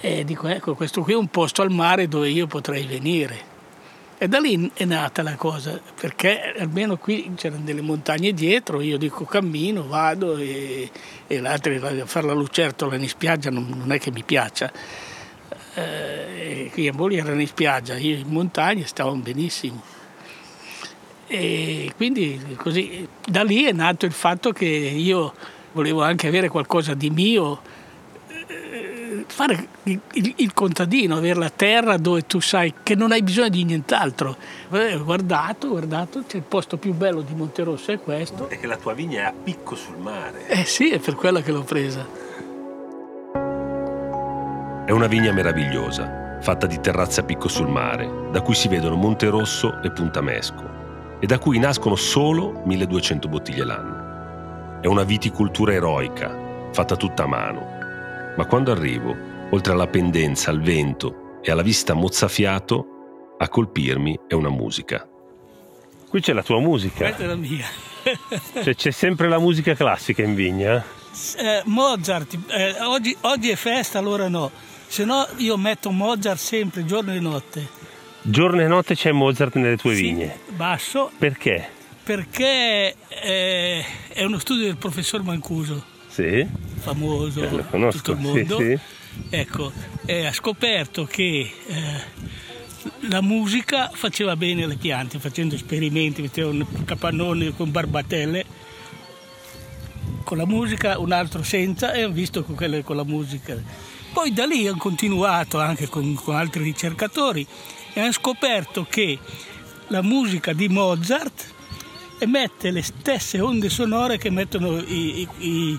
e 0.00 0.24
dico 0.24 0.48
ecco 0.48 0.74
questo 0.74 1.02
qui 1.02 1.12
è 1.12 1.16
un 1.16 1.28
posto 1.28 1.62
al 1.62 1.70
mare 1.70 2.08
dove 2.08 2.28
io 2.28 2.46
potrei 2.46 2.86
venire. 2.86 3.50
E 4.18 4.28
da 4.28 4.38
lì 4.38 4.70
è 4.74 4.84
nata 4.84 5.22
la 5.22 5.34
cosa, 5.34 5.80
perché 5.98 6.54
almeno 6.56 6.96
qui 6.96 7.32
c'erano 7.34 7.64
delle 7.64 7.80
montagne 7.80 8.32
dietro, 8.32 8.80
io 8.80 8.96
dico 8.96 9.24
cammino, 9.24 9.86
vado 9.86 10.36
e, 10.36 10.88
e 11.26 11.40
l'altro 11.40 11.72
fare 12.06 12.26
la 12.26 12.32
lucertola 12.32 12.94
in 12.94 13.08
spiaggia 13.08 13.50
non, 13.50 13.66
non 13.68 13.90
è 13.90 13.98
che 13.98 14.12
mi 14.12 14.22
piaccia. 14.22 14.70
Eh, 15.74 16.70
qui 16.72 16.86
a 16.86 16.92
Boli 16.92 17.16
erano 17.16 17.40
in 17.40 17.46
spiaggia, 17.48 17.96
io 17.96 18.16
in 18.16 18.28
montagna 18.28 18.86
stavamo 18.86 19.20
benissimo. 19.20 19.82
E 21.34 21.92
quindi 21.96 22.38
così, 22.56 23.08
da 23.26 23.42
lì 23.42 23.64
è 23.64 23.72
nato 23.72 24.04
il 24.04 24.12
fatto 24.12 24.52
che 24.52 24.66
io 24.66 25.32
volevo 25.72 26.02
anche 26.02 26.26
avere 26.28 26.50
qualcosa 26.50 26.92
di 26.92 27.08
mio, 27.08 27.62
eh, 28.28 29.24
fare 29.26 29.66
il, 29.84 29.98
il, 30.12 30.34
il, 30.36 30.52
contadino, 30.52 31.16
avere 31.16 31.38
la 31.38 31.48
terra 31.48 31.96
dove 31.96 32.26
tu 32.26 32.38
sai 32.38 32.74
che 32.82 32.94
non 32.94 33.12
hai 33.12 33.22
bisogno 33.22 33.48
di 33.48 33.64
nient'altro. 33.64 34.36
Eh, 34.72 34.98
guardato, 34.98 35.68
guardato, 35.68 36.22
c'è 36.26 36.36
il 36.36 36.42
posto 36.42 36.76
più 36.76 36.92
bello 36.92 37.22
di 37.22 37.32
Monterosso 37.32 37.92
è 37.92 37.98
questo. 37.98 38.50
E 38.50 38.58
che 38.58 38.66
la 38.66 38.76
tua 38.76 38.92
vigna 38.92 39.22
è 39.22 39.24
a 39.24 39.32
picco 39.32 39.74
sul 39.74 39.96
mare. 39.96 40.48
Eh 40.48 40.66
sì, 40.66 40.90
è 40.90 40.98
per 40.98 41.14
quello 41.14 41.40
che 41.40 41.50
l'ho 41.50 41.62
presa. 41.62 42.06
È 44.84 44.90
una 44.90 45.06
vigna 45.06 45.32
meravigliosa 45.32 46.20
fatta 46.42 46.66
di 46.66 46.78
terrazze 46.80 47.20
a 47.20 47.24
picco 47.24 47.48
sul 47.48 47.68
mare, 47.68 48.28
da 48.30 48.42
cui 48.42 48.54
si 48.54 48.68
vedono 48.68 48.96
Monte 48.96 49.28
Rosso 49.28 49.80
e 49.80 49.92
Punta 49.92 50.20
Mesco, 50.20 50.81
e 51.22 51.26
da 51.26 51.38
cui 51.38 51.60
nascono 51.60 51.94
solo 51.94 52.62
1200 52.64 53.28
bottiglie 53.28 53.64
l'anno. 53.64 54.80
È 54.80 54.88
una 54.88 55.04
viticoltura 55.04 55.72
eroica, 55.72 56.68
fatta 56.72 56.96
tutta 56.96 57.22
a 57.22 57.26
mano. 57.28 57.64
Ma 58.36 58.44
quando 58.46 58.72
arrivo, 58.72 59.14
oltre 59.50 59.72
alla 59.72 59.86
pendenza, 59.86 60.50
al 60.50 60.60
vento 60.60 61.38
e 61.40 61.52
alla 61.52 61.62
vista 61.62 61.94
mozzafiato, 61.94 63.36
a 63.38 63.48
colpirmi 63.48 64.18
è 64.26 64.34
una 64.34 64.48
musica. 64.48 65.08
Qui 66.08 66.20
c'è 66.20 66.32
la 66.32 66.42
tua 66.42 66.58
musica. 66.58 67.04
Questa 67.04 67.22
è 67.22 67.26
la 67.26 67.36
mia. 67.36 67.66
cioè 68.60 68.74
c'è 68.74 68.90
sempre 68.90 69.28
la 69.28 69.38
musica 69.38 69.74
classica 69.74 70.24
in 70.24 70.34
vigna? 70.34 70.84
Eh, 71.36 71.62
Mozart, 71.66 72.36
eh, 72.48 72.80
oggi, 72.80 73.16
oggi, 73.20 73.48
è 73.50 73.54
festa, 73.54 74.00
allora 74.00 74.26
no. 74.26 74.50
Se 74.88 75.04
no 75.04 75.24
io 75.36 75.56
metto 75.56 75.92
Mozart 75.92 76.40
sempre, 76.40 76.84
giorno 76.84 77.14
e 77.14 77.20
notte. 77.20 77.68
Giorno 78.22 78.60
e 78.60 78.66
notte 78.66 78.96
c'è 78.96 79.12
Mozart 79.12 79.54
nelle 79.54 79.76
tue 79.76 79.94
sì, 79.94 80.02
vigne? 80.02 80.41
Basso. 80.54 81.10
Perché? 81.18 81.68
Perché 82.02 82.94
eh, 83.08 83.84
è 84.08 84.24
uno 84.24 84.38
studio 84.38 84.64
del 84.64 84.76
professor 84.76 85.22
Mancuso. 85.22 85.84
Sì. 86.08 86.46
Famoso, 86.80 87.42
eh, 87.42 87.66
conosco. 87.68 87.96
tutto 87.98 88.12
il 88.12 88.18
mondo. 88.18 88.58
Sì, 88.58 88.64
sì. 88.64 89.00
Ecco, 89.30 89.72
ha 90.06 90.32
scoperto 90.32 91.04
che 91.04 91.52
eh, 91.66 92.30
la 93.08 93.20
musica 93.20 93.90
faceva 93.92 94.36
bene 94.36 94.64
alle 94.64 94.76
piante, 94.76 95.18
facendo 95.18 95.54
esperimenti, 95.54 96.22
mettevano 96.22 96.66
capannoni 96.84 97.54
con 97.54 97.70
barbatelle, 97.70 98.44
con 100.24 100.36
la 100.36 100.46
musica, 100.46 100.98
un 100.98 101.12
altro 101.12 101.42
senza 101.42 101.92
e 101.92 102.02
hanno 102.02 102.12
visto 102.12 102.42
con, 102.42 102.54
quelle, 102.54 102.82
con 102.82 102.96
la 102.96 103.04
musica. 103.04 103.56
Poi 104.12 104.32
da 104.32 104.44
lì 104.44 104.66
hanno 104.66 104.76
continuato 104.76 105.58
anche 105.58 105.88
con, 105.88 106.14
con 106.14 106.34
altri 106.34 106.62
ricercatori 106.62 107.46
e 107.92 108.00
hanno 108.00 108.12
scoperto 108.12 108.86
che 108.88 109.18
la 109.92 110.02
musica 110.02 110.54
di 110.54 110.68
Mozart 110.68 111.52
emette 112.18 112.70
le 112.70 112.82
stesse 112.82 113.40
onde 113.40 113.68
sonore 113.68 114.16
che 114.16 114.28
emettono 114.28 114.78
i, 114.78 115.28
i, 115.38 115.78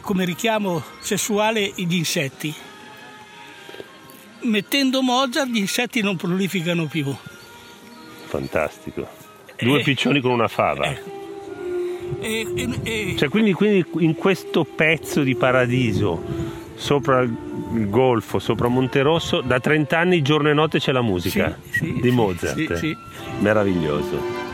come 0.00 0.24
richiamo 0.24 0.82
sessuale 1.00 1.72
gli 1.76 1.94
insetti 1.94 2.54
mettendo 4.42 5.02
Mozart 5.02 5.48
gli 5.48 5.58
insetti 5.58 6.00
non 6.00 6.16
prolificano 6.16 6.86
più. 6.86 7.14
Fantastico. 8.24 9.06
Due 9.56 9.78
eh, 9.80 9.82
piccioni 9.82 10.20
con 10.20 10.32
una 10.32 10.48
fava. 10.48 10.86
Eh, 12.20 12.46
eh, 12.54 12.80
eh, 12.82 13.14
cioè, 13.16 13.28
quindi, 13.28 13.52
quindi, 13.52 13.84
in 14.04 14.14
questo 14.14 14.64
pezzo 14.64 15.22
di 15.22 15.36
paradiso, 15.36 16.20
sopra 16.74 17.20
il 17.20 17.51
golfo, 17.72 18.38
sopra 18.38 18.68
Monterosso, 18.68 19.40
da 19.40 19.60
30 19.60 19.98
anni 19.98 20.22
giorno 20.22 20.48
e 20.50 20.52
notte 20.52 20.78
c'è 20.78 20.92
la 20.92 21.02
musica 21.02 21.58
sì, 21.70 21.78
sì, 21.78 22.00
di 22.00 22.10
Mozart. 22.10 22.74
Sì, 22.74 22.96
Meraviglioso. 23.40 24.50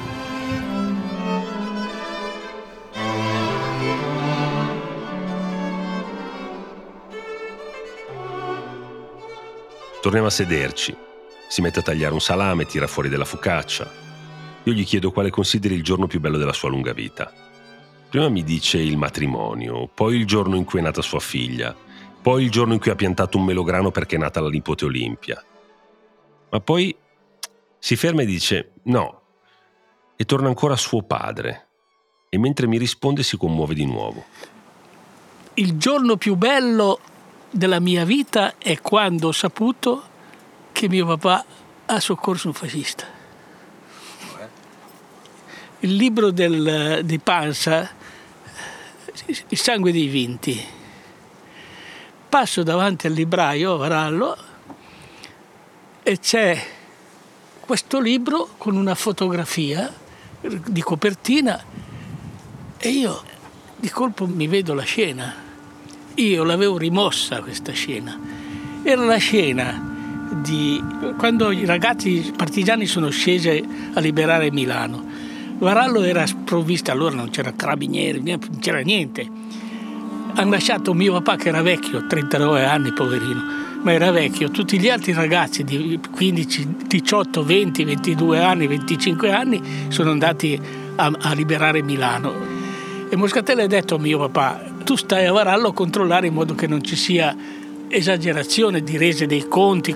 Torniamo 10.01 10.29
a 10.29 10.31
sederci. 10.31 10.97
Si 11.49 11.61
mette 11.61 11.81
a 11.81 11.83
tagliare 11.83 12.15
un 12.15 12.21
salame, 12.21 12.67
tira 12.67 12.87
fuori 12.87 13.09
della 13.09 13.25
focaccia. 13.25 13.91
Io 14.63 14.73
gli 14.73 14.85
chiedo 14.85 15.11
quale 15.11 15.31
consideri 15.31 15.75
il 15.75 15.83
giorno 15.83 16.07
più 16.07 16.21
bello 16.21 16.39
della 16.39 16.53
sua 16.53 16.69
lunga 16.69 16.93
vita. 16.93 17.33
Prima 18.09 18.29
mi 18.29 18.43
dice 18.45 18.79
il 18.79 18.97
matrimonio, 18.97 19.87
poi 19.93 20.17
il 20.17 20.27
giorno 20.27 20.57
in 20.57 20.65
cui 20.65 20.79
è 20.79 20.83
nata 20.83 21.03
sua 21.03 21.21
figlia, 21.21 21.75
poi 22.21 22.45
il 22.45 22.51
giorno 22.51 22.73
in 22.73 22.81
cui 22.81 22.91
ha 22.91 22.97
piantato 22.97 23.39
un 23.39 23.45
melograno 23.45 23.91
perché 23.91 24.17
è 24.17 24.19
nata 24.19 24.41
la 24.41 24.49
nipote 24.49 24.85
Olimpia. 24.85 25.43
Ma 26.51 26.61
poi 26.61 26.95
si 27.79 27.97
ferma 27.97 28.23
e 28.23 28.27
dice 28.27 28.73
no, 28.85 29.21
e 30.17 30.25
torna 30.25 30.49
ancora 30.49 30.75
a 30.75 30.77
suo 30.77 31.03
padre. 31.03 31.67
E 32.29 32.39
mentre 32.39 32.67
mi 32.67 32.77
risponde 32.77 33.23
si 33.23 33.37
commuove 33.37 33.75
di 33.75 33.87
nuovo. 33.87 34.25
Il 35.55 35.79
giorno 35.79 36.17
più 36.17 36.35
bello 36.35 37.01
della 37.51 37.81
mia 37.81 38.05
vita 38.05 38.55
è 38.59 38.81
quando 38.81 39.29
ho 39.29 39.33
saputo 39.33 40.03
che 40.73 40.89
mio 40.89 41.07
papà 41.07 41.45
ha 41.87 42.01
soccorso 42.01 42.49
un 42.49 42.55
fascista. 42.55 43.07
Il 45.81 45.95
libro 45.95 46.31
del, 46.31 47.01
di 47.05 47.19
Panza, 47.19 47.97
Il 49.49 49.59
sangue 49.59 49.93
dei 49.93 50.07
vinti. 50.07 50.77
Passo 52.29 52.63
davanti 52.63 53.07
al 53.07 53.13
libraio, 53.13 53.77
Varallo, 53.77 54.37
e 56.03 56.19
c'è 56.19 56.63
questo 57.61 58.01
libro 58.01 58.51
con 58.59 58.77
una 58.77 58.95
fotografia 58.95 59.93
di 60.41 60.83
copertina 60.83 61.63
e 62.79 62.89
io 62.89 63.23
di 63.77 63.89
colpo 63.91 64.27
mi 64.27 64.47
vedo 64.47 64.75
la 64.75 64.83
scena 64.83 65.47
io 66.19 66.43
l'avevo 66.43 66.77
rimossa 66.79 67.41
questa 67.41 67.73
scena. 67.73 68.19
Era 68.83 69.05
la 69.05 69.19
scena 69.19 69.97
di 70.43 70.83
quando 71.17 71.51
i 71.53 71.65
ragazzi 71.65 72.33
partigiani 72.37 72.87
sono 72.87 73.09
scesi 73.11 73.65
a 73.95 74.01
liberare 74.01 74.51
Milano. 74.51 75.07
Varallo 75.59 76.03
era 76.03 76.27
sprovvista, 76.27 76.93
allora 76.93 77.15
non 77.15 77.31
c'era 77.31 77.53
carabinieri, 77.53 78.21
non 78.23 78.59
c'era 78.59 78.81
niente. 78.81 79.29
Hanno 80.35 80.51
lasciato 80.51 80.95
mio 80.95 81.13
papà 81.15 81.37
che 81.37 81.49
era 81.49 81.63
vecchio, 81.63 82.07
39 82.07 82.65
anni, 82.65 82.93
poverino, 82.93 83.43
ma 83.83 83.93
era 83.93 84.11
vecchio. 84.11 84.51
Tutti 84.51 84.79
gli 84.79 84.89
altri 84.89 85.13
ragazzi 85.13 85.65
di 85.65 85.99
15, 86.11 86.77
18, 86.87 87.45
20, 87.45 87.85
22 87.85 88.41
anni, 88.41 88.67
25 88.67 89.33
anni 89.33 89.61
sono 89.89 90.11
andati 90.11 90.61
a, 90.97 91.13
a 91.19 91.33
liberare 91.35 91.83
Milano. 91.83 92.35
E 93.11 93.17
Moscatelli 93.17 93.63
ha 93.63 93.67
detto 93.67 93.97
a 93.97 93.99
mio 93.99 94.19
papà, 94.19 94.63
tu 94.85 94.97
stai 94.97 95.27
a 95.27 95.33
Varallo 95.33 95.69
a 95.69 95.73
controllare 95.73 96.27
in 96.27 96.35
modo 96.35 96.55
che 96.55 96.67
non 96.67 96.83
ci 96.83 96.95
sia 96.95 97.35
esagerazione 97.89 98.83
di 98.83 98.97
rese 98.97 99.27
dei 99.27 99.49
conti. 99.49 99.95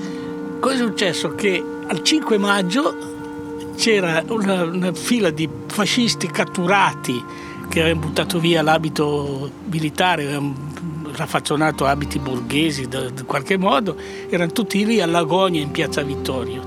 Cosa 0.59 0.75
è 0.75 0.79
successo? 0.79 1.35
Che 1.35 1.62
al 1.87 2.03
5 2.03 2.38
maggio 2.38 3.75
c'era 3.77 4.23
una, 4.29 4.64
una 4.64 4.92
fila 4.92 5.31
di 5.31 5.49
fascisti 5.66 6.27
catturati 6.29 7.23
che 7.72 7.80
avevano 7.80 8.08
buttato 8.08 8.38
via 8.38 8.61
l'abito 8.61 9.50
militare, 9.70 10.24
avevano 10.24 10.54
raffazzonato 11.12 11.87
abiti 11.87 12.18
borghesi 12.18 12.82
in 12.82 13.24
qualche 13.24 13.56
modo, 13.56 13.96
erano 14.28 14.52
tutti 14.52 14.85
lì 14.85 15.00
all'agonia 15.00 15.62
in 15.62 15.70
piazza 15.70 16.02
Vittorio. 16.02 16.62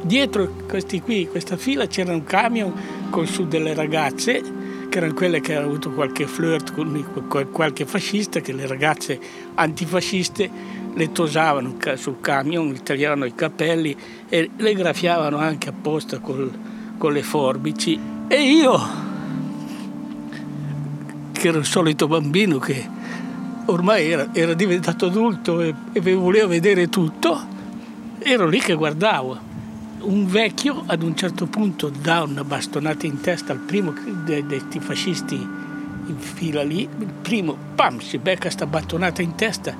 Dietro 0.00 0.48
questi 0.68 1.00
qui, 1.00 1.26
questa 1.26 1.56
fila 1.56 1.88
c'era 1.88 2.12
un 2.12 2.22
camion 2.22 2.72
con 3.10 3.26
su 3.26 3.48
delle 3.48 3.74
ragazze 3.74 4.42
che 4.88 4.98
erano 4.98 5.14
quelle 5.14 5.40
che 5.40 5.56
avevano 5.56 5.72
avuto 5.72 5.90
qualche 5.90 6.28
flirt 6.28 6.72
con 6.72 7.48
qualche 7.50 7.84
fascista, 7.84 8.38
che 8.38 8.52
le 8.52 8.68
ragazze 8.68 9.18
antifasciste 9.54 10.48
le 10.94 11.10
tosavano 11.10 11.74
sul 11.96 12.20
camion, 12.20 12.68
gli 12.68 12.78
tagliavano 12.78 13.24
i 13.24 13.34
capelli 13.34 13.96
e 14.28 14.50
le 14.56 14.74
graffiavano 14.74 15.36
anche 15.36 15.70
apposta 15.70 16.20
col, 16.20 16.48
con 16.96 17.12
le 17.12 17.24
forbici. 17.24 17.98
E 18.28 18.40
io, 18.40 19.03
che 21.44 21.50
ero 21.50 21.58
il 21.58 21.66
solito 21.66 22.08
bambino 22.08 22.58
che 22.58 22.88
ormai 23.66 24.10
era, 24.10 24.28
era 24.32 24.54
diventato 24.54 25.04
adulto 25.04 25.60
e, 25.60 25.74
e 25.92 26.14
voleva 26.14 26.46
vedere 26.46 26.88
tutto, 26.88 27.38
ero 28.18 28.46
lì 28.48 28.58
che 28.60 28.72
guardavo 28.72 29.38
un 30.04 30.26
vecchio 30.26 30.84
ad 30.86 31.02
un 31.02 31.14
certo 31.14 31.44
punto 31.44 31.90
dà 31.90 32.22
una 32.22 32.44
bastonata 32.44 33.04
in 33.04 33.20
testa 33.20 33.52
al 33.52 33.58
primo 33.58 33.92
dei, 34.24 34.46
dei 34.46 34.62
fascisti 34.78 35.34
in 35.34 36.16
fila 36.16 36.62
lì, 36.62 36.80
il 36.80 37.12
primo 37.20 37.54
pam 37.74 37.98
si 37.98 38.16
becca 38.16 38.48
sta 38.48 38.64
battonata 38.64 39.20
in 39.20 39.34
testa 39.34 39.76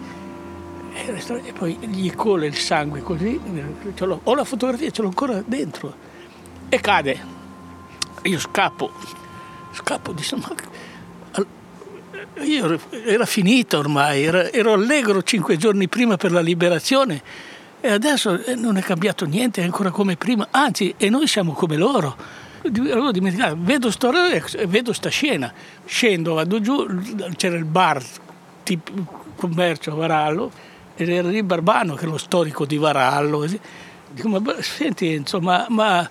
e 0.93 1.53
poi 1.57 1.79
gli 1.81 2.13
cola 2.15 2.45
il 2.45 2.57
sangue 2.57 3.01
così, 3.01 3.41
ho 4.03 4.35
la 4.35 4.45
fotografia, 4.45 4.91
ce 4.91 5.01
l'ho 5.01 5.09
ancora 5.09 5.43
dentro 5.47 5.95
e 6.69 6.79
cade. 6.79 7.33
Io 8.25 8.39
scappo, 8.39 8.91
scappo, 9.73 10.13
dico 10.13 10.37
ma 10.37 10.55
io 12.43 12.79
era 13.05 13.27
finita 13.27 13.79
ormai, 13.79 14.25
era, 14.25 14.51
ero 14.51 14.73
allegro 14.73 15.23
cinque 15.23 15.57
giorni 15.57 15.89
prima 15.89 16.17
per 16.17 16.33
la 16.33 16.41
liberazione 16.41 17.23
e 17.85 17.91
adesso 17.91 18.43
eh, 18.43 18.55
non 18.55 18.79
è 18.79 18.81
cambiato 18.81 19.27
niente, 19.27 19.61
è 19.61 19.65
ancora 19.65 19.91
come 19.91 20.17
prima, 20.17 20.49
anzi, 20.51 20.95
e 20.97 21.11
noi 21.11 21.27
siamo 21.27 21.53
come 21.53 21.77
loro. 21.77 22.17
Avevo 22.63 23.11
dimenticato, 23.11 23.57
vedo 23.59 23.91
sto 23.91 24.11
vedo 24.67 24.95
sta 24.95 25.11
scena, 25.11 25.53
scendo, 25.85 26.33
vado 26.33 26.63
giù, 26.63 26.87
c'era 27.37 27.57
il 27.57 27.67
bar 27.67 28.03
tipo 28.63 28.91
commercio 29.37 29.93
a 29.93 29.97
Varallo, 29.97 30.51
ed 30.97 31.11
era 31.11 31.29
lì 31.29 31.43
Barbano 31.43 31.95
che 31.95 32.07
è 32.07 32.09
lo 32.09 32.17
storico 32.17 32.65
di 32.65 32.79
Varallo. 32.79 33.47
Dico, 34.11 34.29
ma 34.29 34.41
senti, 34.61 35.13
insomma, 35.13 35.67
ma 35.69 36.09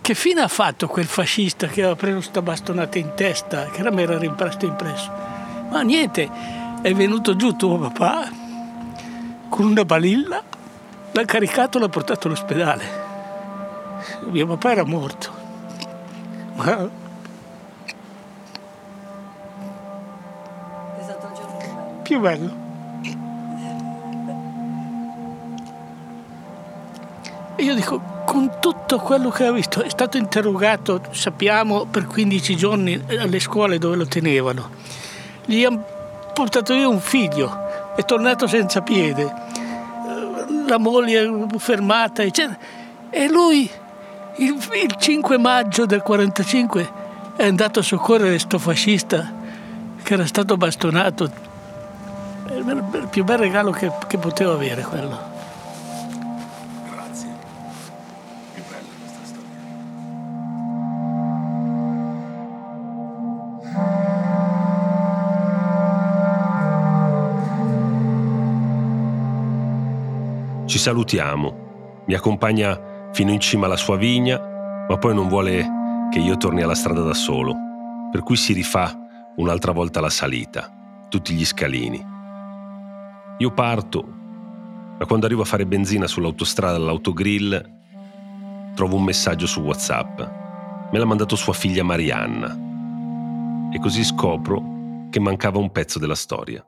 che 0.00 0.14
fine 0.14 0.40
ha 0.40 0.48
fatto 0.48 0.86
quel 0.86 1.04
fascista 1.04 1.66
che 1.66 1.82
aveva 1.82 1.96
preso 1.96 2.22
sta 2.22 2.40
bastonata 2.40 2.96
in 2.96 3.12
testa, 3.14 3.66
che 3.66 3.80
era 3.80 3.90
mi 3.92 4.00
era 4.00 4.16
rimasto 4.16 4.64
impresso? 4.64 5.35
Ma 5.70 5.82
niente, 5.82 6.28
è 6.82 6.92
venuto 6.94 7.36
giù 7.36 7.54
tuo 7.56 7.78
papà 7.78 8.28
con 9.48 9.66
una 9.66 9.84
balilla 9.84 10.42
L'ha 11.16 11.24
caricato 11.24 11.78
e 11.78 11.80
l'ha 11.80 11.88
portato 11.88 12.26
all'ospedale. 12.26 12.84
Mio 14.30 14.46
papà 14.46 14.72
era 14.72 14.84
morto. 14.84 15.32
Ma... 16.56 16.90
È 20.98 21.02
stato 21.02 21.26
il 21.26 21.32
giorno 21.34 21.56
più 21.56 21.68
bello. 21.68 22.02
Più 22.02 22.20
bello. 22.20 22.64
E 27.56 27.62
io 27.62 27.74
dico, 27.74 28.02
con 28.26 28.58
tutto 28.60 28.98
quello 28.98 29.30
che 29.30 29.46
ha 29.46 29.52
visto, 29.52 29.82
è 29.82 29.88
stato 29.88 30.18
interrogato, 30.18 31.00
sappiamo, 31.12 31.86
per 31.86 32.04
15 32.04 32.56
giorni 32.56 33.02
alle 33.08 33.40
scuole 33.40 33.78
dove 33.78 33.96
lo 33.96 34.06
tenevano. 34.06 34.68
Gli 35.46 35.64
hanno 35.64 35.84
portato 36.34 36.74
via 36.74 36.88
un 36.88 37.00
figlio, 37.00 37.94
è 37.96 38.04
tornato 38.04 38.46
senza 38.46 38.82
piede, 38.82 39.32
la 40.66 40.78
moglie 40.78 41.22
è 41.22 41.58
fermata, 41.58 42.22
eccetera. 42.22 42.58
E 43.10 43.28
lui, 43.28 43.70
il, 44.36 44.58
il 44.82 44.94
5 44.98 45.38
maggio 45.38 45.86
del 45.86 46.02
45, 46.02 47.04
è 47.36 47.46
andato 47.46 47.80
a 47.80 47.82
soccorrere 47.82 48.38
sto 48.38 48.58
fascista 48.58 49.32
che 50.02 50.14
era 50.14 50.26
stato 50.26 50.56
bastonato. 50.56 51.30
Il 52.48 53.08
più 53.10 53.24
bel 53.24 53.38
regalo 53.38 53.70
che, 53.70 53.90
che 54.06 54.18
potevo 54.18 54.52
avere 54.52 54.82
quello. 54.82 55.34
Salutiamo. 70.86 72.04
Mi 72.06 72.14
accompagna 72.14 73.10
fino 73.10 73.32
in 73.32 73.40
cima 73.40 73.66
alla 73.66 73.76
sua 73.76 73.96
vigna, 73.96 74.38
ma 74.88 74.96
poi 74.98 75.16
non 75.16 75.26
vuole 75.26 75.68
che 76.12 76.20
io 76.20 76.36
torni 76.36 76.62
alla 76.62 76.76
strada 76.76 77.00
da 77.00 77.12
solo, 77.12 77.56
per 78.12 78.22
cui 78.22 78.36
si 78.36 78.52
rifà 78.52 78.96
un'altra 79.34 79.72
volta 79.72 79.98
la 79.98 80.10
salita, 80.10 80.70
tutti 81.08 81.34
gli 81.34 81.44
scalini. 81.44 82.00
Io 83.38 83.50
parto, 83.50 84.04
ma 84.96 85.04
quando 85.06 85.26
arrivo 85.26 85.42
a 85.42 85.44
fare 85.44 85.66
benzina 85.66 86.06
sull'autostrada 86.06 86.76
all'autogrill, 86.76 87.68
trovo 88.76 88.94
un 88.94 89.02
messaggio 89.02 89.48
su 89.48 89.62
WhatsApp. 89.62 90.20
Me 90.92 90.98
l'ha 91.00 91.04
mandato 91.04 91.34
sua 91.34 91.52
figlia 91.52 91.82
Marianna. 91.82 92.56
E 93.72 93.80
così 93.80 94.04
scopro 94.04 95.08
che 95.10 95.18
mancava 95.18 95.58
un 95.58 95.72
pezzo 95.72 95.98
della 95.98 96.14
storia. 96.14 96.64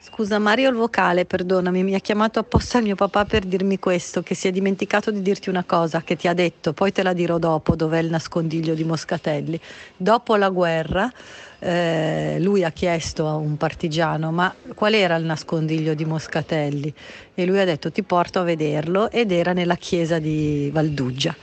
Scusa 0.00 0.38
Mario 0.38 0.70
il 0.70 0.76
vocale, 0.76 1.24
perdonami, 1.24 1.82
mi 1.82 1.94
ha 1.96 1.98
chiamato 1.98 2.38
apposta 2.38 2.78
il 2.78 2.84
mio 2.84 2.94
papà 2.94 3.24
per 3.24 3.44
dirmi 3.44 3.80
questo, 3.80 4.22
che 4.22 4.36
si 4.36 4.46
è 4.46 4.52
dimenticato 4.52 5.10
di 5.10 5.20
dirti 5.22 5.48
una 5.48 5.64
cosa 5.64 6.02
che 6.02 6.14
ti 6.14 6.28
ha 6.28 6.34
detto, 6.34 6.72
poi 6.72 6.92
te 6.92 7.02
la 7.02 7.12
dirò 7.12 7.38
dopo, 7.38 7.74
dov'è 7.74 7.98
il 7.98 8.08
nascondiglio 8.08 8.74
di 8.74 8.84
Moscatelli. 8.84 9.60
Dopo 9.96 10.36
la 10.36 10.50
guerra 10.50 11.10
eh, 11.58 12.36
lui 12.38 12.62
ha 12.62 12.70
chiesto 12.70 13.26
a 13.26 13.34
un 13.34 13.56
partigiano 13.56 14.30
ma 14.30 14.54
qual 14.74 14.94
era 14.94 15.16
il 15.16 15.24
nascondiglio 15.24 15.94
di 15.94 16.04
Moscatelli 16.04 16.94
e 17.34 17.44
lui 17.46 17.58
ha 17.58 17.64
detto 17.64 17.90
ti 17.90 18.04
porto 18.04 18.38
a 18.38 18.44
vederlo 18.44 19.10
ed 19.10 19.32
era 19.32 19.52
nella 19.52 19.74
chiesa 19.74 20.20
di 20.20 20.70
Valduggia 20.72 21.34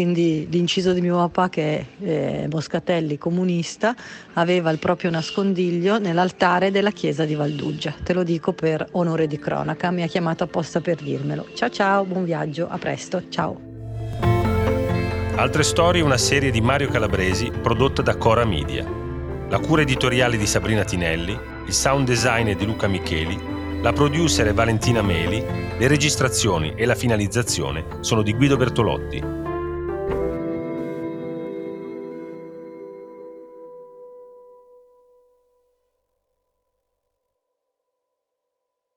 quindi 0.00 0.48
l'inciso 0.48 0.94
di 0.94 1.02
mio 1.02 1.16
papà 1.16 1.50
che 1.50 1.78
è 1.78 1.84
eh, 2.02 2.48
Moscatelli 2.50 3.18
comunista 3.18 3.94
aveva 4.32 4.70
il 4.70 4.78
proprio 4.78 5.10
nascondiglio 5.10 5.98
nell'altare 5.98 6.70
della 6.70 6.90
chiesa 6.90 7.26
di 7.26 7.34
Valduggia. 7.34 7.94
Te 8.02 8.14
lo 8.14 8.22
dico 8.22 8.54
per 8.54 8.86
onore 8.92 9.26
di 9.26 9.38
cronaca, 9.38 9.90
mi 9.90 10.02
ha 10.02 10.06
chiamato 10.06 10.44
apposta 10.44 10.80
per 10.80 11.02
dirmelo. 11.02 11.48
Ciao 11.52 11.68
ciao, 11.68 12.04
buon 12.04 12.24
viaggio, 12.24 12.66
a 12.66 12.78
presto, 12.78 13.24
ciao. 13.28 13.60
Altre 15.34 15.62
storie, 15.64 16.00
una 16.00 16.16
serie 16.16 16.50
di 16.50 16.62
Mario 16.62 16.88
Calabresi 16.88 17.50
prodotta 17.50 18.00
da 18.00 18.16
Cora 18.16 18.46
Media. 18.46 18.90
La 19.50 19.58
cura 19.58 19.82
editoriale 19.82 20.38
di 20.38 20.46
Sabrina 20.46 20.82
Tinelli, 20.82 21.38
il 21.66 21.72
sound 21.74 22.06
design 22.06 22.50
di 22.54 22.64
Luca 22.64 22.88
Micheli, 22.88 23.38
la 23.82 23.92
producer 23.92 24.46
è 24.46 24.54
Valentina 24.54 25.02
Meli, 25.02 25.44
le 25.76 25.88
registrazioni 25.88 26.72
e 26.74 26.86
la 26.86 26.94
finalizzazione 26.94 27.84
sono 28.00 28.22
di 28.22 28.32
Guido 28.32 28.56
Bertolotti. 28.56 29.40